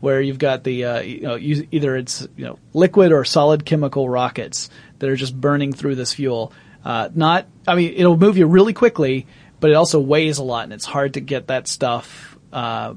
where 0.00 0.20
you've 0.20 0.38
got 0.38 0.64
the 0.64 0.84
uh, 0.84 1.00
you 1.00 1.20
know 1.22 1.34
you, 1.36 1.66
either 1.70 1.96
it's 1.96 2.26
you 2.36 2.44
know 2.46 2.58
liquid 2.74 3.12
or 3.12 3.24
solid 3.24 3.64
chemical 3.64 4.08
rockets 4.08 4.70
that 4.98 5.08
are 5.08 5.16
just 5.16 5.40
burning 5.40 5.72
through 5.72 5.94
this 5.94 6.12
fuel. 6.12 6.52
Uh, 6.84 7.08
not. 7.14 7.46
I 7.66 7.74
mean, 7.74 7.92
it'll 7.96 8.16
move 8.16 8.38
you 8.38 8.46
really 8.46 8.72
quickly, 8.72 9.26
but 9.60 9.70
it 9.70 9.74
also 9.74 10.00
weighs 10.00 10.38
a 10.38 10.42
lot, 10.44 10.64
and 10.64 10.72
it's 10.72 10.84
hard 10.84 11.14
to 11.14 11.20
get 11.20 11.48
that 11.48 11.68
stuff 11.68 12.36
uh, 12.52 12.94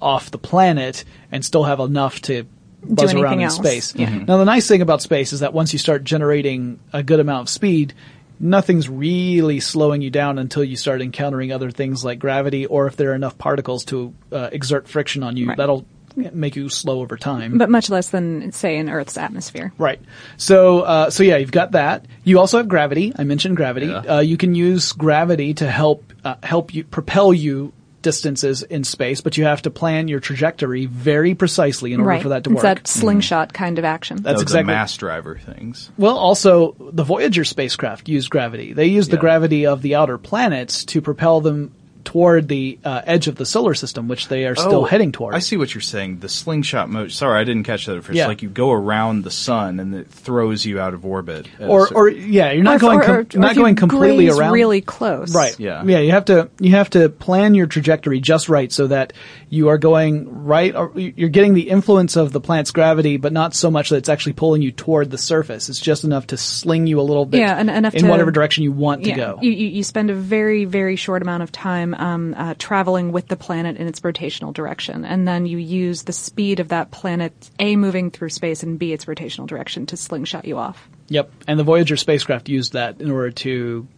off 0.00 0.30
the 0.30 0.38
planet 0.38 1.04
and 1.32 1.44
still 1.44 1.64
have 1.64 1.80
enough 1.80 2.20
to 2.22 2.44
buzz 2.82 3.12
around 3.14 3.34
in 3.34 3.42
else. 3.42 3.56
space. 3.56 3.94
Yeah. 3.94 4.08
Now, 4.26 4.38
the 4.38 4.44
nice 4.44 4.66
thing 4.66 4.80
about 4.82 5.02
space 5.02 5.32
is 5.32 5.40
that 5.40 5.52
once 5.52 5.72
you 5.72 5.78
start 5.78 6.02
generating 6.04 6.78
a 6.92 7.02
good 7.02 7.20
amount 7.20 7.42
of 7.42 7.48
speed, 7.50 7.92
nothing's 8.38 8.88
really 8.88 9.60
slowing 9.60 10.00
you 10.00 10.10
down 10.10 10.38
until 10.38 10.64
you 10.64 10.76
start 10.76 11.02
encountering 11.02 11.52
other 11.52 11.70
things 11.70 12.04
like 12.04 12.18
gravity, 12.18 12.64
or 12.66 12.86
if 12.86 12.96
there 12.96 13.10
are 13.12 13.14
enough 13.14 13.36
particles 13.36 13.84
to 13.86 14.14
uh, 14.32 14.48
exert 14.52 14.88
friction 14.88 15.22
on 15.22 15.36
you, 15.36 15.48
Right. 15.48 15.56
that'll 15.58 15.84
make 16.16 16.56
you 16.56 16.68
slow 16.68 17.00
over 17.00 17.16
time. 17.16 17.58
but 17.58 17.70
much 17.70 17.90
less 17.90 18.10
than 18.10 18.52
say 18.52 18.76
in 18.76 18.88
Earth's 18.88 19.16
atmosphere. 19.16 19.72
Right. 19.78 20.00
So, 20.36 20.80
uh, 20.80 21.10
so 21.10 21.22
yeah, 21.22 21.36
you've 21.36 21.52
got 21.52 21.72
that. 21.72 22.06
You 22.24 22.38
also 22.38 22.58
have 22.58 22.68
gravity. 22.68 23.12
I 23.16 23.24
mentioned 23.24 23.56
gravity. 23.56 23.90
Uh, 23.92 24.20
you 24.20 24.36
can 24.36 24.54
use 24.54 24.92
gravity 24.92 25.54
to 25.54 25.70
help 25.70 26.12
uh, 26.24 26.36
help 26.42 26.74
you 26.74 26.84
propel 26.84 27.32
you 27.32 27.72
distances 28.02 28.62
in 28.62 28.82
space, 28.82 29.20
but 29.20 29.36
you 29.36 29.44
have 29.44 29.60
to 29.60 29.70
plan 29.70 30.08
your 30.08 30.20
trajectory 30.20 30.86
very 30.86 31.34
precisely 31.34 31.92
in 31.92 32.00
order 32.00 32.08
right. 32.08 32.22
for 32.22 32.30
that 32.30 32.44
to 32.44 32.50
it's 32.50 32.54
work. 32.56 32.62
that 32.62 32.86
slingshot 32.88 33.52
kind 33.52 33.78
of 33.78 33.84
action. 33.84 34.22
That's 34.22 34.38
Oh, 34.38 34.42
exactly- 34.42 34.72
the 34.72 34.78
mass 34.78 34.96
driver 34.96 35.36
things. 35.38 35.90
Well, 35.98 36.16
also 36.16 36.74
the 36.80 37.04
Voyager 37.04 37.44
spacecraft 37.44 38.08
used 38.08 38.30
gravity. 38.30 38.72
They 38.72 38.86
used 38.86 39.10
the 39.10 39.18
gravity 39.18 39.66
of 39.66 39.82
the 39.82 39.96
outer 39.96 40.16
planets 40.16 40.86
to 40.86 41.02
propel 41.02 41.42
them 41.42 41.72
toward 42.04 42.48
the 42.48 42.78
uh, 42.84 43.02
edge 43.04 43.28
of 43.28 43.36
the 43.36 43.44
solar 43.46 43.74
system, 43.74 44.08
which 44.08 44.28
they 44.28 44.46
are 44.46 44.54
still 44.54 44.80
Oh, 44.80 44.84
heading 44.84 45.12
toward. 45.12 45.34
I 45.34 45.38
see 45.40 45.56
what 45.56 45.74
you're 45.74 45.80
saying. 45.82 46.20
The 46.20 46.28
slingshot 46.28 46.88
mode. 46.88 47.12
Sorry, 47.12 47.40
I 47.40 47.44
didn't 47.44 47.64
catch 47.64 47.86
that 47.86 47.96
at 47.96 48.04
first. 48.04 48.16
Yeah. 48.16 48.26
Like 48.26 48.42
you 48.42 48.48
go 48.48 48.70
around 48.72 49.24
the 49.24 49.30
sun 49.30 49.80
and 49.80 49.94
it 49.94 50.08
throws 50.10 50.64
you 50.64 50.80
out 50.80 50.94
of 50.94 51.04
orbit. 51.04 51.48
or, 51.60 51.86
cer- 51.88 51.94
or 51.94 52.08
yeah, 52.08 52.52
you're 52.52 52.62
not 52.64 52.76
if- 52.76 52.80
going 52.80 53.00
com- 53.00 53.16
or 53.16 53.20
if 53.20 53.34
not 53.36 53.54
you 53.56 53.62
going 53.62 53.76
completely 53.76 54.28
around. 54.28 54.52
really 54.52 54.80
close. 54.80 55.34
Right. 55.34 55.58
Yeah. 55.58 55.82
Yeah. 55.84 55.98
You 56.00 56.12
have 56.12 56.24
to 56.26 56.50
you 56.60 56.72
have 56.72 56.90
to 56.90 57.08
plan 57.08 57.54
your 57.54 57.66
trajectory 57.66 58.20
just 58.20 58.48
right 58.48 58.70
so 58.72 58.86
that 58.88 59.12
you 59.52 59.68
are 59.68 59.78
going 59.78 60.44
right. 60.44 60.74
Or 60.74 60.92
you're 60.94 61.28
getting 61.28 61.54
the 61.54 61.68
influence 61.68 62.14
of 62.14 62.30
the 62.32 62.40
planet's 62.40 62.70
gravity, 62.70 63.16
but 63.16 63.32
not 63.32 63.52
so 63.52 63.68
much 63.68 63.90
that 63.90 63.96
it's 63.96 64.08
actually 64.08 64.34
pulling 64.34 64.62
you 64.62 64.70
toward 64.70 65.10
the 65.10 65.18
surface. 65.18 65.68
It's 65.68 65.80
just 65.80 66.04
enough 66.04 66.28
to 66.28 66.36
sling 66.36 66.86
you 66.86 67.00
a 67.00 67.02
little 67.02 67.26
bit. 67.26 67.40
Yeah, 67.40 67.60
enough 67.60 67.94
in 67.94 68.04
to- 68.04 68.08
whatever 68.08 68.30
direction 68.30 68.62
you 68.62 68.70
want 68.70 69.02
to 69.02 69.10
yeah. 69.10 69.16
go. 69.16 69.38
You, 69.42 69.50
you, 69.50 69.66
you 69.66 69.82
spend 69.82 70.08
a 70.08 70.14
very, 70.14 70.66
very 70.66 70.94
short 70.94 71.20
amount 71.20 71.42
of 71.42 71.50
time 71.50 71.94
um, 71.94 72.34
uh, 72.38 72.54
traveling 72.58 73.10
with 73.10 73.26
the 73.26 73.36
planet 73.36 73.76
in 73.76 73.88
its 73.88 74.00
rotational 74.00 74.54
direction, 74.54 75.04
and 75.04 75.26
then 75.26 75.46
you 75.46 75.58
use 75.58 76.04
the 76.04 76.12
speed 76.12 76.60
of 76.60 76.68
that 76.68 76.92
planet, 76.92 77.50
A, 77.58 77.74
moving 77.74 78.12
through 78.12 78.30
space, 78.30 78.62
and 78.62 78.78
B, 78.78 78.92
its 78.92 79.06
rotational 79.06 79.48
direction 79.48 79.84
to 79.86 79.96
slingshot 79.96 80.44
you 80.44 80.58
off. 80.58 80.88
Yep. 81.08 81.32
And 81.48 81.58
the 81.58 81.64
Voyager 81.64 81.96
spacecraft 81.96 82.48
used 82.48 82.74
that 82.74 83.00
in 83.00 83.10
order 83.10 83.32
to 83.32 83.88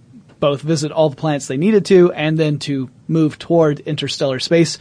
both 0.41 0.63
visit 0.63 0.93
all 0.93 1.11
the 1.11 1.17
planets 1.17 1.47
they 1.47 1.59
needed 1.59 1.85
to 1.85 2.11
and 2.13 2.39
then 2.39 2.59
to 2.61 2.89
move 3.07 3.39
toward 3.39 3.81
interstellar 3.81 4.41
space, 4.41 4.79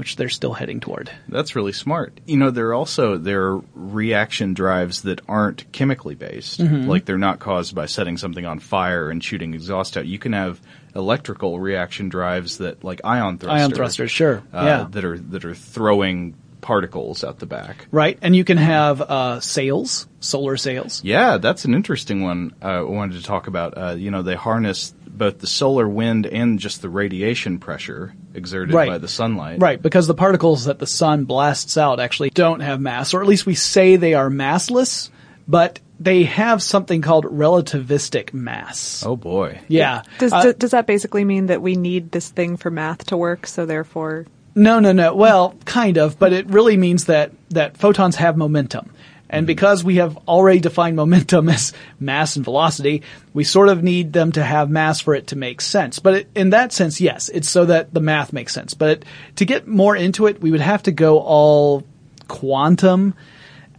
which 0.00 0.16
they're 0.16 0.30
still 0.30 0.54
heading 0.54 0.80
toward. 0.80 1.10
That's 1.28 1.54
really 1.54 1.72
smart. 1.72 2.18
You 2.26 2.38
know, 2.38 2.50
there 2.50 2.68
are 2.68 2.74
also 2.74 3.18
there 3.18 3.42
are 3.52 3.62
reaction 3.74 4.54
drives 4.54 5.02
that 5.02 5.20
aren't 5.28 5.70
chemically 5.72 6.14
based. 6.14 6.58
Mhm. 6.58 6.86
Like 6.86 7.04
they're 7.04 7.18
not 7.18 7.38
caused 7.38 7.74
by 7.74 7.84
setting 7.84 8.16
something 8.16 8.46
on 8.46 8.60
fire 8.60 9.10
and 9.10 9.22
shooting 9.22 9.52
exhaust 9.52 9.98
out. 9.98 10.06
You 10.06 10.18
can 10.18 10.32
have 10.32 10.58
electrical 10.96 11.60
reaction 11.60 12.08
drives 12.08 12.58
that 12.58 12.82
like 12.82 13.02
ion 13.04 13.36
thrusters. 13.36 13.60
Ion 13.60 13.70
thrusters, 13.72 14.10
sure. 14.10 14.42
Uh, 14.54 14.64
Yeah. 14.64 14.86
That 14.90 15.04
are 15.04 15.18
that 15.18 15.44
are 15.44 15.54
throwing 15.54 16.34
particles 16.60 17.24
at 17.24 17.38
the 17.38 17.46
back. 17.46 17.86
Right, 17.90 18.18
and 18.22 18.34
you 18.36 18.44
can 18.44 18.56
have 18.58 19.00
uh, 19.00 19.40
sails, 19.40 20.06
solar 20.20 20.56
sails. 20.56 21.02
Yeah, 21.04 21.38
that's 21.38 21.64
an 21.64 21.74
interesting 21.74 22.22
one. 22.22 22.54
Uh, 22.62 22.66
I 22.66 22.80
wanted 22.82 23.14
to 23.18 23.22
talk 23.22 23.46
about. 23.46 23.76
Uh, 23.76 23.94
you 23.98 24.10
know, 24.10 24.22
they 24.22 24.34
harness 24.36 24.94
both 25.06 25.38
the 25.38 25.46
solar 25.46 25.86
wind 25.88 26.26
and 26.26 26.58
just 26.58 26.80
the 26.80 26.88
radiation 26.88 27.58
pressure 27.58 28.14
exerted 28.32 28.74
Right. 28.74 28.88
by 28.88 28.98
the 28.98 29.08
sunlight. 29.08 29.60
Right, 29.60 29.80
because 29.80 30.06
the 30.06 30.14
particles 30.14 30.64
that 30.64 30.78
the 30.78 30.86
sun 30.86 31.24
blasts 31.24 31.76
out 31.76 32.00
actually 32.00 32.30
don't 32.30 32.60
have 32.60 32.80
mass, 32.80 33.12
or 33.12 33.20
at 33.20 33.28
least 33.28 33.44
we 33.44 33.54
say 33.54 33.96
they 33.96 34.14
are 34.14 34.30
massless, 34.30 35.10
but 35.46 35.78
they 35.98 36.24
have 36.24 36.62
something 36.62 37.02
called 37.02 37.26
relativistic 37.26 38.32
mass. 38.32 39.02
Oh 39.06 39.16
boy. 39.16 39.60
Yeah. 39.68 40.02
Does, 40.18 40.32
Uh, 40.32 40.52
does 40.56 40.70
that 40.70 40.86
basically 40.86 41.24
mean 41.24 41.46
that 41.46 41.60
we 41.60 41.76
need 41.76 42.12
this 42.12 42.30
thing 42.30 42.56
for 42.56 42.70
math 42.70 43.06
to 43.06 43.16
work, 43.18 43.46
so 43.46 43.66
therefore 43.66 44.26
No, 44.54 44.80
no, 44.80 44.92
no. 44.92 45.14
Well, 45.14 45.54
kind 45.64 45.96
of, 45.96 46.18
but 46.18 46.32
it 46.32 46.48
really 46.48 46.76
means 46.76 47.04
that 47.06 47.32
that 47.50 47.76
photons 47.76 48.16
have 48.16 48.36
momentum. 48.36 48.90
And 49.32 49.46
because 49.46 49.84
we 49.84 49.96
have 49.96 50.18
already 50.26 50.58
defined 50.58 50.96
momentum 50.96 51.48
as 51.50 51.72
mass 52.00 52.34
and 52.36 52.44
velocity, 52.44 53.02
we 53.32 53.44
sort 53.44 53.68
of 53.68 53.82
need 53.82 54.12
them 54.12 54.32
to 54.32 54.42
have 54.42 54.68
mass 54.68 55.00
for 55.00 55.14
it 55.14 55.28
to 55.28 55.36
make 55.36 55.60
sense. 55.60 56.00
But 56.00 56.14
it, 56.14 56.30
in 56.34 56.50
that 56.50 56.72
sense, 56.72 57.00
yes, 57.00 57.28
it's 57.28 57.48
so 57.48 57.64
that 57.66 57.94
the 57.94 58.00
math 58.00 58.32
makes 58.32 58.52
sense. 58.52 58.74
But 58.74 58.90
it, 58.90 59.04
to 59.36 59.44
get 59.44 59.68
more 59.68 59.94
into 59.94 60.26
it, 60.26 60.40
we 60.40 60.50
would 60.50 60.60
have 60.60 60.82
to 60.84 60.92
go 60.92 61.20
all 61.20 61.84
quantum. 62.26 63.14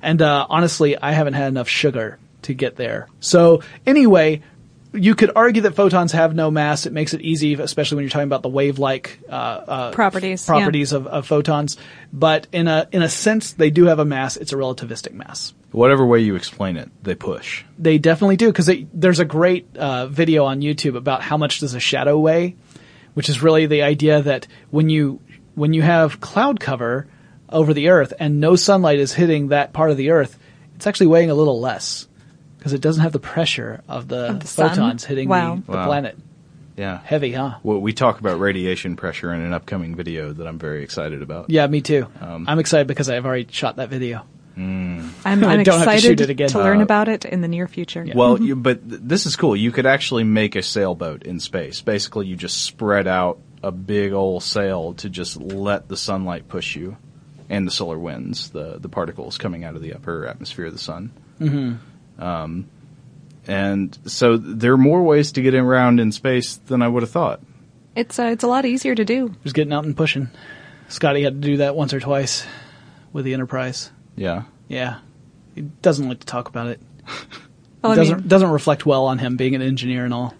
And 0.01 0.21
uh, 0.21 0.47
honestly, 0.49 0.97
I 0.97 1.11
haven't 1.11 1.33
had 1.33 1.49
enough 1.49 1.67
sugar 1.67 2.17
to 2.43 2.53
get 2.53 2.77
there. 2.77 3.07
So 3.19 3.61
anyway, 3.85 4.41
you 4.93 5.15
could 5.15 5.31
argue 5.35 5.61
that 5.63 5.75
photons 5.75 6.11
have 6.11 6.35
no 6.35 6.51
mass. 6.51 6.85
It 6.85 6.93
makes 6.93 7.13
it 7.13 7.21
easy, 7.21 7.53
especially 7.53 7.95
when 7.95 8.03
you're 8.03 8.09
talking 8.09 8.27
about 8.27 8.41
the 8.41 8.49
wave-like 8.49 9.19
uh, 9.29 9.31
uh, 9.31 9.91
Properties, 9.91 10.45
yeah. 10.45 10.53
properties 10.53 10.91
of, 10.91 11.07
of 11.07 11.27
photons. 11.27 11.77
But 12.11 12.47
in 12.51 12.67
a 12.67 12.87
in 12.91 13.01
a 13.01 13.09
sense, 13.09 13.53
they 13.53 13.69
do 13.69 13.85
have 13.85 13.99
a 13.99 14.05
mass. 14.05 14.35
It's 14.37 14.51
a 14.51 14.55
relativistic 14.55 15.13
mass. 15.13 15.53
Whatever 15.71 16.05
way 16.05 16.19
you 16.19 16.35
explain 16.35 16.75
it, 16.75 16.89
they 17.03 17.15
push. 17.15 17.63
They 17.79 17.97
definitely 17.97 18.35
do 18.35 18.47
because 18.47 18.69
there's 18.93 19.19
a 19.19 19.25
great 19.25 19.75
uh, 19.77 20.07
video 20.07 20.43
on 20.45 20.61
YouTube 20.61 20.97
about 20.97 21.21
how 21.21 21.37
much 21.37 21.59
does 21.59 21.73
a 21.73 21.79
shadow 21.79 22.19
weigh, 22.19 22.55
which 23.13 23.29
is 23.29 23.41
really 23.41 23.67
the 23.67 23.83
idea 23.83 24.21
that 24.21 24.47
when 24.69 24.89
you 24.89 25.21
when 25.55 25.73
you 25.73 25.81
have 25.81 26.19
cloud 26.19 26.59
cover 26.59 27.07
over 27.47 27.73
the 27.73 27.89
Earth 27.89 28.13
and 28.19 28.41
no 28.41 28.57
sunlight 28.57 28.99
is 28.99 29.13
hitting 29.13 29.49
that 29.49 29.71
part 29.71 29.91
of 29.91 29.97
the 29.97 30.11
Earth, 30.11 30.37
it's 30.75 30.87
actually 30.87 31.07
weighing 31.07 31.29
a 31.29 31.35
little 31.35 31.61
less 31.61 32.07
because 32.61 32.73
it 32.73 32.81
doesn't 32.81 33.01
have 33.01 33.11
the 33.11 33.17
pressure 33.19 33.81
of 33.89 34.07
the, 34.07 34.29
Of 34.29 34.39
the 34.41 34.47
sun? 34.47 34.69
photons 34.69 35.03
hitting 35.03 35.27
Wow. 35.27 35.55
the, 35.55 35.71
the 35.71 35.77
Wow. 35.79 35.85
planet. 35.87 36.15
Yeah. 36.77 36.99
Heavy, 37.03 37.31
huh? 37.31 37.55
Well, 37.63 37.79
we 37.81 37.91
talk 37.91 38.19
about 38.19 38.39
radiation 38.39 38.95
pressure 38.95 39.33
in 39.33 39.41
an 39.41 39.51
upcoming 39.51 39.95
video 39.95 40.31
that 40.31 40.45
I'm 40.47 40.59
very 40.59 40.83
excited 40.83 41.23
about. 41.23 41.49
Yeah, 41.49 41.65
me 41.65 41.81
too. 41.81 42.05
Um, 42.21 42.45
I'm 42.47 42.59
excited 42.59 42.85
because 42.85 43.09
I've 43.09 43.25
already 43.25 43.47
shot 43.51 43.77
that 43.77 43.89
video. 43.89 44.25
I'm, 44.57 45.11
I 45.25 45.31
I'm 45.31 45.39
don't 45.41 45.49
have 45.49 45.63
to 45.63 45.71
excited 45.71 46.01
shoot 46.01 46.21
it 46.21 46.29
again. 46.29 46.49
to 46.49 46.59
learn 46.59 46.79
Uh, 46.81 46.83
about 46.83 47.07
it 47.09 47.25
in 47.25 47.41
the 47.41 47.47
near 47.47 47.67
future. 47.67 48.05
Well, 48.13 48.39
you, 48.39 48.55
but 48.55 48.87
th- 48.87 49.01
this 49.03 49.25
is 49.25 49.35
cool. 49.35 49.55
You 49.55 49.71
could 49.71 49.85
actually 49.87 50.23
make 50.23 50.55
a 50.55 50.61
sailboat 50.61 51.23
in 51.23 51.39
space. 51.39 51.81
Basically, 51.81 52.27
you 52.27 52.35
just 52.35 52.61
spread 52.63 53.07
out 53.07 53.39
a 53.63 53.71
big 53.71 54.11
old 54.13 54.43
sail 54.43 54.93
to 54.95 55.09
just 55.09 55.37
let 55.41 55.87
the 55.87 55.97
sunlight 55.97 56.47
push 56.47 56.75
you, 56.75 56.97
and 57.49 57.65
the 57.65 57.71
solar 57.71 57.97
winds, 57.97 58.49
the 58.51 58.77
the 58.79 58.89
particles 58.89 59.37
coming 59.37 59.63
out 59.63 59.75
of 59.75 59.81
the 59.81 59.93
upper 59.93 60.25
atmosphere 60.27 60.65
of 60.65 60.73
the 60.73 60.79
sun. 60.79 61.11
Mm-hmm. 61.39 61.75
Um, 62.19 62.69
and 63.47 63.97
so 64.05 64.37
there 64.37 64.73
are 64.73 64.77
more 64.77 65.01
ways 65.03 65.31
to 65.33 65.41
get 65.41 65.55
around 65.55 65.99
in 65.99 66.11
space 66.11 66.55
than 66.55 66.81
I 66.81 66.87
would 66.87 67.03
have 67.03 67.09
thought. 67.11 67.41
It's 67.95 68.19
uh, 68.19 68.23
it's 68.25 68.43
a 68.43 68.47
lot 68.47 68.65
easier 68.65 68.95
to 68.95 69.03
do. 69.03 69.35
Just 69.43 69.55
getting 69.55 69.73
out 69.73 69.83
and 69.85 69.97
pushing. 69.97 70.29
Scotty 70.87 71.23
had 71.23 71.41
to 71.41 71.47
do 71.47 71.57
that 71.57 71.75
once 71.75 71.93
or 71.93 71.99
twice 71.99 72.45
with 73.13 73.25
the 73.25 73.33
Enterprise. 73.33 73.91
Yeah. 74.15 74.43
Yeah. 74.67 74.99
He 75.55 75.61
doesn't 75.61 76.07
like 76.07 76.19
to 76.19 76.25
talk 76.25 76.47
about 76.47 76.67
it. 76.67 76.79
Well, 77.83 77.93
I 77.93 77.95
doesn't 77.95 78.17
mean- 78.19 78.27
doesn't 78.27 78.51
reflect 78.51 78.85
well 78.85 79.05
on 79.05 79.17
him 79.17 79.37
being 79.37 79.55
an 79.55 79.63
engineer 79.63 80.05
and 80.05 80.13
all. 80.13 80.35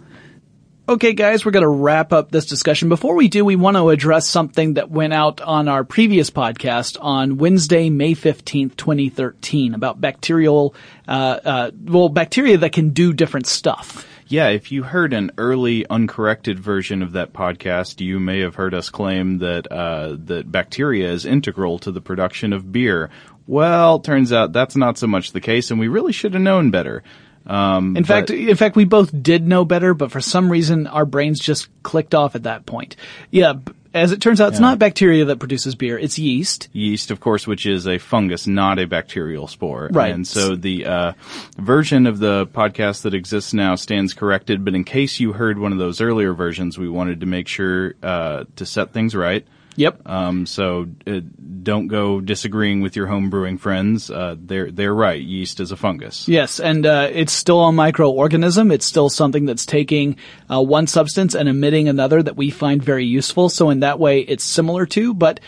Okay, 0.88 1.12
guys, 1.12 1.44
we're 1.44 1.52
going 1.52 1.62
to 1.62 1.68
wrap 1.68 2.12
up 2.12 2.32
this 2.32 2.46
discussion. 2.46 2.88
Before 2.88 3.14
we 3.14 3.28
do, 3.28 3.44
we 3.44 3.54
want 3.54 3.76
to 3.76 3.90
address 3.90 4.26
something 4.26 4.74
that 4.74 4.90
went 4.90 5.12
out 5.12 5.40
on 5.40 5.68
our 5.68 5.84
previous 5.84 6.28
podcast 6.28 6.98
on 7.00 7.38
Wednesday, 7.38 7.88
May 7.88 8.16
15th, 8.16 8.74
2013 8.76 9.74
about 9.74 10.00
bacterial, 10.00 10.74
uh, 11.06 11.38
uh, 11.44 11.70
well, 11.84 12.08
bacteria 12.08 12.58
that 12.58 12.72
can 12.72 12.90
do 12.90 13.12
different 13.12 13.46
stuff. 13.46 14.04
Yeah, 14.26 14.48
if 14.48 14.72
you 14.72 14.82
heard 14.82 15.12
an 15.12 15.30
early 15.38 15.86
uncorrected 15.88 16.58
version 16.58 17.02
of 17.02 17.12
that 17.12 17.32
podcast, 17.32 18.00
you 18.00 18.18
may 18.18 18.40
have 18.40 18.56
heard 18.56 18.74
us 18.74 18.90
claim 18.90 19.38
that 19.38 19.70
uh, 19.70 20.16
that 20.24 20.50
bacteria 20.50 21.12
is 21.12 21.24
integral 21.24 21.78
to 21.80 21.92
the 21.92 22.00
production 22.00 22.52
of 22.52 22.72
beer. 22.72 23.08
Well, 23.46 24.00
turns 24.00 24.32
out 24.32 24.52
that's 24.52 24.74
not 24.74 24.98
so 24.98 25.06
much 25.06 25.30
the 25.30 25.40
case, 25.40 25.70
and 25.70 25.78
we 25.78 25.86
really 25.86 26.12
should 26.12 26.34
have 26.34 26.42
known 26.42 26.72
better. 26.72 27.04
Um, 27.46 27.96
In 27.96 28.04
fact, 28.04 28.28
but- 28.28 28.36
in 28.36 28.56
fact, 28.56 28.76
we 28.76 28.84
both 28.84 29.10
did 29.22 29.46
know 29.46 29.64
better, 29.64 29.94
but 29.94 30.10
for 30.12 30.20
some 30.20 30.50
reason, 30.50 30.86
our 30.86 31.04
brains 31.04 31.40
just 31.40 31.68
clicked 31.82 32.14
off 32.14 32.34
at 32.34 32.44
that 32.44 32.66
point. 32.66 32.96
Yeah, 33.30 33.54
as 33.94 34.10
it 34.10 34.20
turns 34.22 34.40
out, 34.40 34.48
it's 34.50 34.60
not 34.60 34.78
bacteria 34.78 35.26
that 35.26 35.38
produces 35.38 35.74
beer; 35.74 35.98
it's 35.98 36.18
yeast. 36.18 36.68
yeast, 36.72 37.10
of 37.10 37.20
course, 37.20 37.46
which 37.46 37.66
is 37.66 37.86
a 37.86 37.98
fungus, 37.98 38.46
not 38.46 38.78
a 38.78 38.86
bacterial 38.86 39.46
spore. 39.46 39.90
Right. 39.92 40.14
And 40.14 40.26
so 40.26 40.56
the 40.56 40.86
uh, 40.86 41.12
version 41.58 42.06
of 42.06 42.18
the 42.18 42.46
podcast 42.46 43.02
that 43.02 43.12
exists 43.12 43.52
now 43.52 43.74
stands 43.74 44.14
corrected. 44.14 44.64
But 44.64 44.74
in 44.74 44.84
case 44.84 45.20
you 45.20 45.34
heard 45.34 45.58
one 45.58 45.72
of 45.72 45.78
those 45.78 46.00
earlier 46.00 46.32
versions, 46.32 46.78
we 46.78 46.88
wanted 46.88 47.20
to 47.20 47.26
make 47.26 47.48
sure 47.48 47.94
uh, 48.02 48.44
to 48.56 48.64
set 48.64 48.92
things 48.94 49.14
right. 49.14 49.46
Yep. 49.76 50.06
Um, 50.06 50.46
so 50.46 50.86
uh, 51.06 51.20
don't 51.62 51.86
go 51.86 52.20
disagreeing 52.20 52.80
with 52.80 52.96
your 52.96 53.06
home 53.06 53.30
brewing 53.30 53.58
friends. 53.58 54.10
Uh, 54.10 54.36
they're 54.38 54.70
they're 54.70 54.94
right. 54.94 55.20
Yeast 55.20 55.60
is 55.60 55.72
a 55.72 55.76
fungus. 55.76 56.28
Yes, 56.28 56.60
and 56.60 56.84
uh, 56.84 57.08
it's 57.10 57.32
still 57.32 57.62
a 57.62 57.72
microorganism. 57.72 58.72
It's 58.72 58.86
still 58.86 59.08
something 59.08 59.46
that's 59.46 59.64
taking 59.64 60.16
uh, 60.50 60.62
one 60.62 60.86
substance 60.86 61.34
and 61.34 61.48
emitting 61.48 61.88
another 61.88 62.22
that 62.22 62.36
we 62.36 62.50
find 62.50 62.82
very 62.82 63.06
useful. 63.06 63.48
So 63.48 63.70
in 63.70 63.80
that 63.80 63.98
way, 63.98 64.20
it's 64.20 64.44
similar 64.44 64.86
to, 64.86 65.14
but 65.14 65.40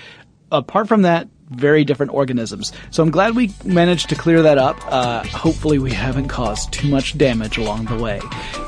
apart 0.51 0.89
from 0.89 1.03
that, 1.03 1.29
very 1.55 1.85
different 1.85 2.13
organisms. 2.13 2.73
So 2.91 3.03
I'm 3.03 3.11
glad 3.11 3.35
we 3.35 3.53
managed 3.65 4.09
to 4.11 4.15
clear 4.15 4.43
that 4.43 4.59
up. 4.59 4.77
Uh, 4.87 5.25
hopefully 5.25 5.79
we 5.79 5.93
haven't 5.93 6.29
caused 6.29 6.73
too 6.73 6.89
much 6.89 7.17
damage 7.17 7.59
along 7.59 7.87
the 7.87 7.97
way. 7.97 8.21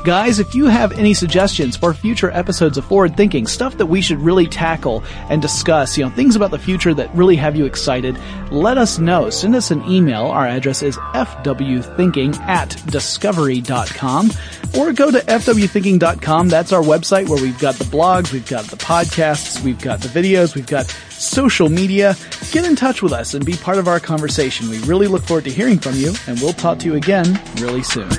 Guys, 0.03 0.39
if 0.39 0.55
you 0.55 0.65
have 0.67 0.91
any 0.93 1.13
suggestions 1.13 1.75
for 1.75 1.93
future 1.93 2.31
episodes 2.31 2.77
of 2.77 2.85
Forward 2.85 3.17
Thinking, 3.17 3.47
stuff 3.47 3.77
that 3.77 3.87
we 3.87 4.01
should 4.01 4.19
really 4.19 4.47
tackle 4.47 5.03
and 5.29 5.41
discuss, 5.41 5.97
you 5.97 6.05
know, 6.05 6.11
things 6.11 6.35
about 6.35 6.51
the 6.51 6.59
future 6.59 6.93
that 6.93 7.13
really 7.13 7.35
have 7.35 7.55
you 7.55 7.65
excited, 7.65 8.17
let 8.51 8.77
us 8.77 8.99
know. 8.99 9.29
Send 9.29 9.55
us 9.55 9.71
an 9.71 9.83
email. 9.89 10.27
Our 10.27 10.47
address 10.47 10.81
is 10.81 10.97
fwthinking 10.97 12.37
at 12.39 12.69
discovery.com 12.87 14.31
or 14.77 14.93
go 14.93 15.11
to 15.11 15.19
fwthinking.com. 15.19 16.49
That's 16.49 16.71
our 16.71 16.81
website 16.81 17.27
where 17.27 17.41
we've 17.41 17.59
got 17.59 17.75
the 17.75 17.85
blogs, 17.85 18.31
we've 18.31 18.47
got 18.47 18.65
the 18.65 18.77
podcasts, 18.77 19.61
we've 19.63 19.81
got 19.81 20.01
the 20.01 20.07
videos, 20.07 20.55
we've 20.55 20.67
got 20.67 20.85
social 21.17 21.69
media. 21.69 22.15
Get 22.51 22.65
in 22.65 22.75
touch 22.75 23.01
with 23.01 23.13
us 23.13 23.33
and 23.33 23.45
be 23.45 23.53
part 23.53 23.77
of 23.77 23.87
our 23.87 23.99
conversation. 23.99 24.69
We 24.69 24.79
really 24.79 25.07
look 25.07 25.23
forward 25.23 25.45
to 25.45 25.51
hearing 25.51 25.79
from 25.79 25.95
you 25.95 26.13
and 26.27 26.39
we'll 26.39 26.53
talk 26.53 26.79
to 26.79 26.85
you 26.85 26.95
again 26.95 27.39
really 27.57 27.83
soon. 27.83 28.09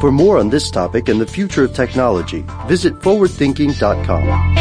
For 0.00 0.12
more 0.12 0.38
on 0.38 0.50
this 0.50 0.70
topic 0.70 1.08
and 1.08 1.20
the 1.20 1.26
future 1.26 1.64
of 1.64 1.74
technology, 1.74 2.44
visit 2.66 2.94
forwardthinking.com. 3.00 4.54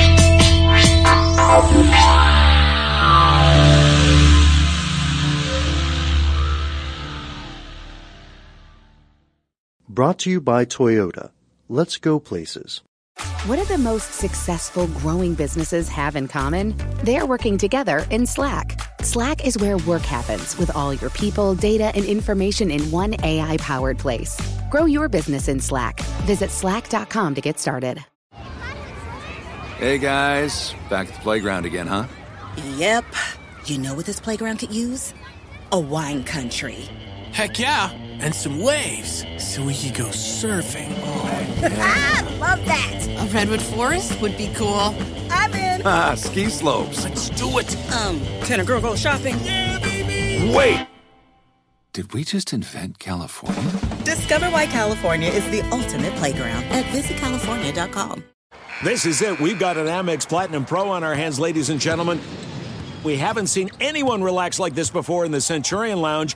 Brought 9.88 10.19
to 10.19 10.29
you 10.29 10.41
by 10.41 10.65
Toyota. 10.65 11.31
Let's 11.69 11.97
go 11.97 12.19
places. 12.19 12.81
What 13.45 13.58
do 13.58 13.65
the 13.65 13.77
most 13.77 14.13
successful 14.13 14.88
growing 14.88 15.34
businesses 15.34 15.89
have 15.89 16.15
in 16.15 16.27
common? 16.27 16.75
They're 17.03 17.25
working 17.25 17.58
together 17.58 18.06
in 18.10 18.25
Slack. 18.25 18.80
Slack 19.01 19.45
is 19.45 19.58
where 19.58 19.77
work 19.77 20.01
happens 20.01 20.58
with 20.58 20.75
all 20.75 20.93
your 20.93 21.10
people, 21.12 21.56
data, 21.56 21.91
and 21.95 22.06
information 22.06 22.71
in 22.71 22.91
one 22.91 23.15
AI 23.23 23.58
powered 23.58 23.97
place. 23.97 24.39
Grow 24.69 24.86
your 24.86 25.08
business 25.08 25.47
in 25.47 25.60
Slack. 25.60 25.99
Visit 26.25 26.49
slack.com 26.51 27.36
to 27.36 27.41
get 27.41 27.60
started. 27.60 28.03
Hey 29.77 29.99
guys, 29.99 30.73
back 30.89 31.08
at 31.08 31.13
the 31.13 31.21
playground 31.21 31.65
again, 31.65 31.86
huh? 31.86 32.08
Yep. 32.77 33.06
You 33.65 33.77
know 33.77 33.93
what 33.93 34.06
this 34.06 34.19
playground 34.19 34.58
could 34.58 34.73
use? 34.73 35.13
A 35.71 35.80
wine 35.80 36.23
country. 36.23 36.89
Heck 37.32 37.60
yeah, 37.60 37.91
and 38.19 38.34
some 38.34 38.60
waves 38.60 39.25
so 39.38 39.63
we 39.63 39.73
could 39.75 39.95
go 39.95 40.06
surfing. 40.06 40.91
I 41.63 42.21
love 42.38 42.63
that. 42.65 43.08
A 43.19 43.25
redwood 43.34 43.62
forest 43.62 44.19
would 44.21 44.38
be 44.38 44.47
cool. 44.53 44.95
I'm 45.30 45.53
in. 45.53 45.82
Ah, 45.86 46.15
ski 46.15 46.49
slopes. 46.49 47.03
Let's 47.03 47.30
do 47.30 47.58
it. 47.60 47.75
Um, 47.93 48.19
can 48.45 48.60
a 48.60 48.63
girl 48.63 48.82
go 48.82 48.95
shopping? 48.95 49.36
Yeah, 49.43 49.80
baby. 49.80 50.53
Wait! 50.56 50.88
Did 51.93 52.13
we 52.13 52.23
just 52.23 52.53
invent 52.53 52.99
California? 52.99 53.71
Discover 54.03 54.51
why 54.51 54.67
California 54.67 55.30
is 55.30 55.43
the 55.49 55.62
ultimate 55.71 56.13
playground 56.15 56.63
at 56.65 56.86
visitcalifornia.com. 56.86 58.23
This 58.84 59.08
is 59.08 59.21
it. 59.23 59.39
We've 59.39 59.58
got 59.58 59.77
an 59.77 59.88
Amex 59.88 60.30
Platinum 60.30 60.63
Pro 60.63 60.89
on 60.89 61.03
our 61.03 61.15
hands, 61.15 61.39
ladies 61.39 61.71
and 61.71 61.80
gentlemen. 61.80 62.21
We 63.03 63.15
haven't 63.15 63.47
seen 63.47 63.71
anyone 63.80 64.21
relax 64.21 64.60
like 64.60 64.75
this 64.75 64.91
before 64.91 65.25
in 65.25 65.32
the 65.32 65.41
Centurion 65.41 65.99
Lounge. 66.01 66.36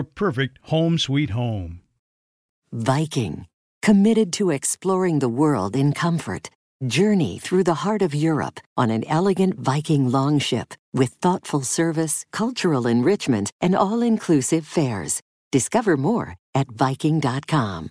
your 0.01 0.09
perfect 0.15 0.57
home 0.63 0.97
sweet 0.97 1.29
home. 1.29 1.81
Viking, 2.71 3.45
committed 3.81 4.33
to 4.33 4.49
exploring 4.49 5.19
the 5.19 5.29
world 5.29 5.75
in 5.75 5.93
comfort. 5.93 6.49
Journey 6.87 7.37
through 7.37 7.63
the 7.65 7.83
heart 7.85 8.01
of 8.01 8.15
Europe 8.15 8.59
on 8.75 8.89
an 8.89 9.03
elegant 9.07 9.59
Viking 9.59 10.11
longship 10.11 10.73
with 10.93 11.11
thoughtful 11.21 11.61
service, 11.61 12.25
cultural 12.31 12.87
enrichment, 12.87 13.51
and 13.61 13.75
all 13.75 14.01
inclusive 14.01 14.65
fares. 14.65 15.21
Discover 15.51 15.97
more 15.97 16.35
at 16.55 16.67
Viking.com. 16.71 17.89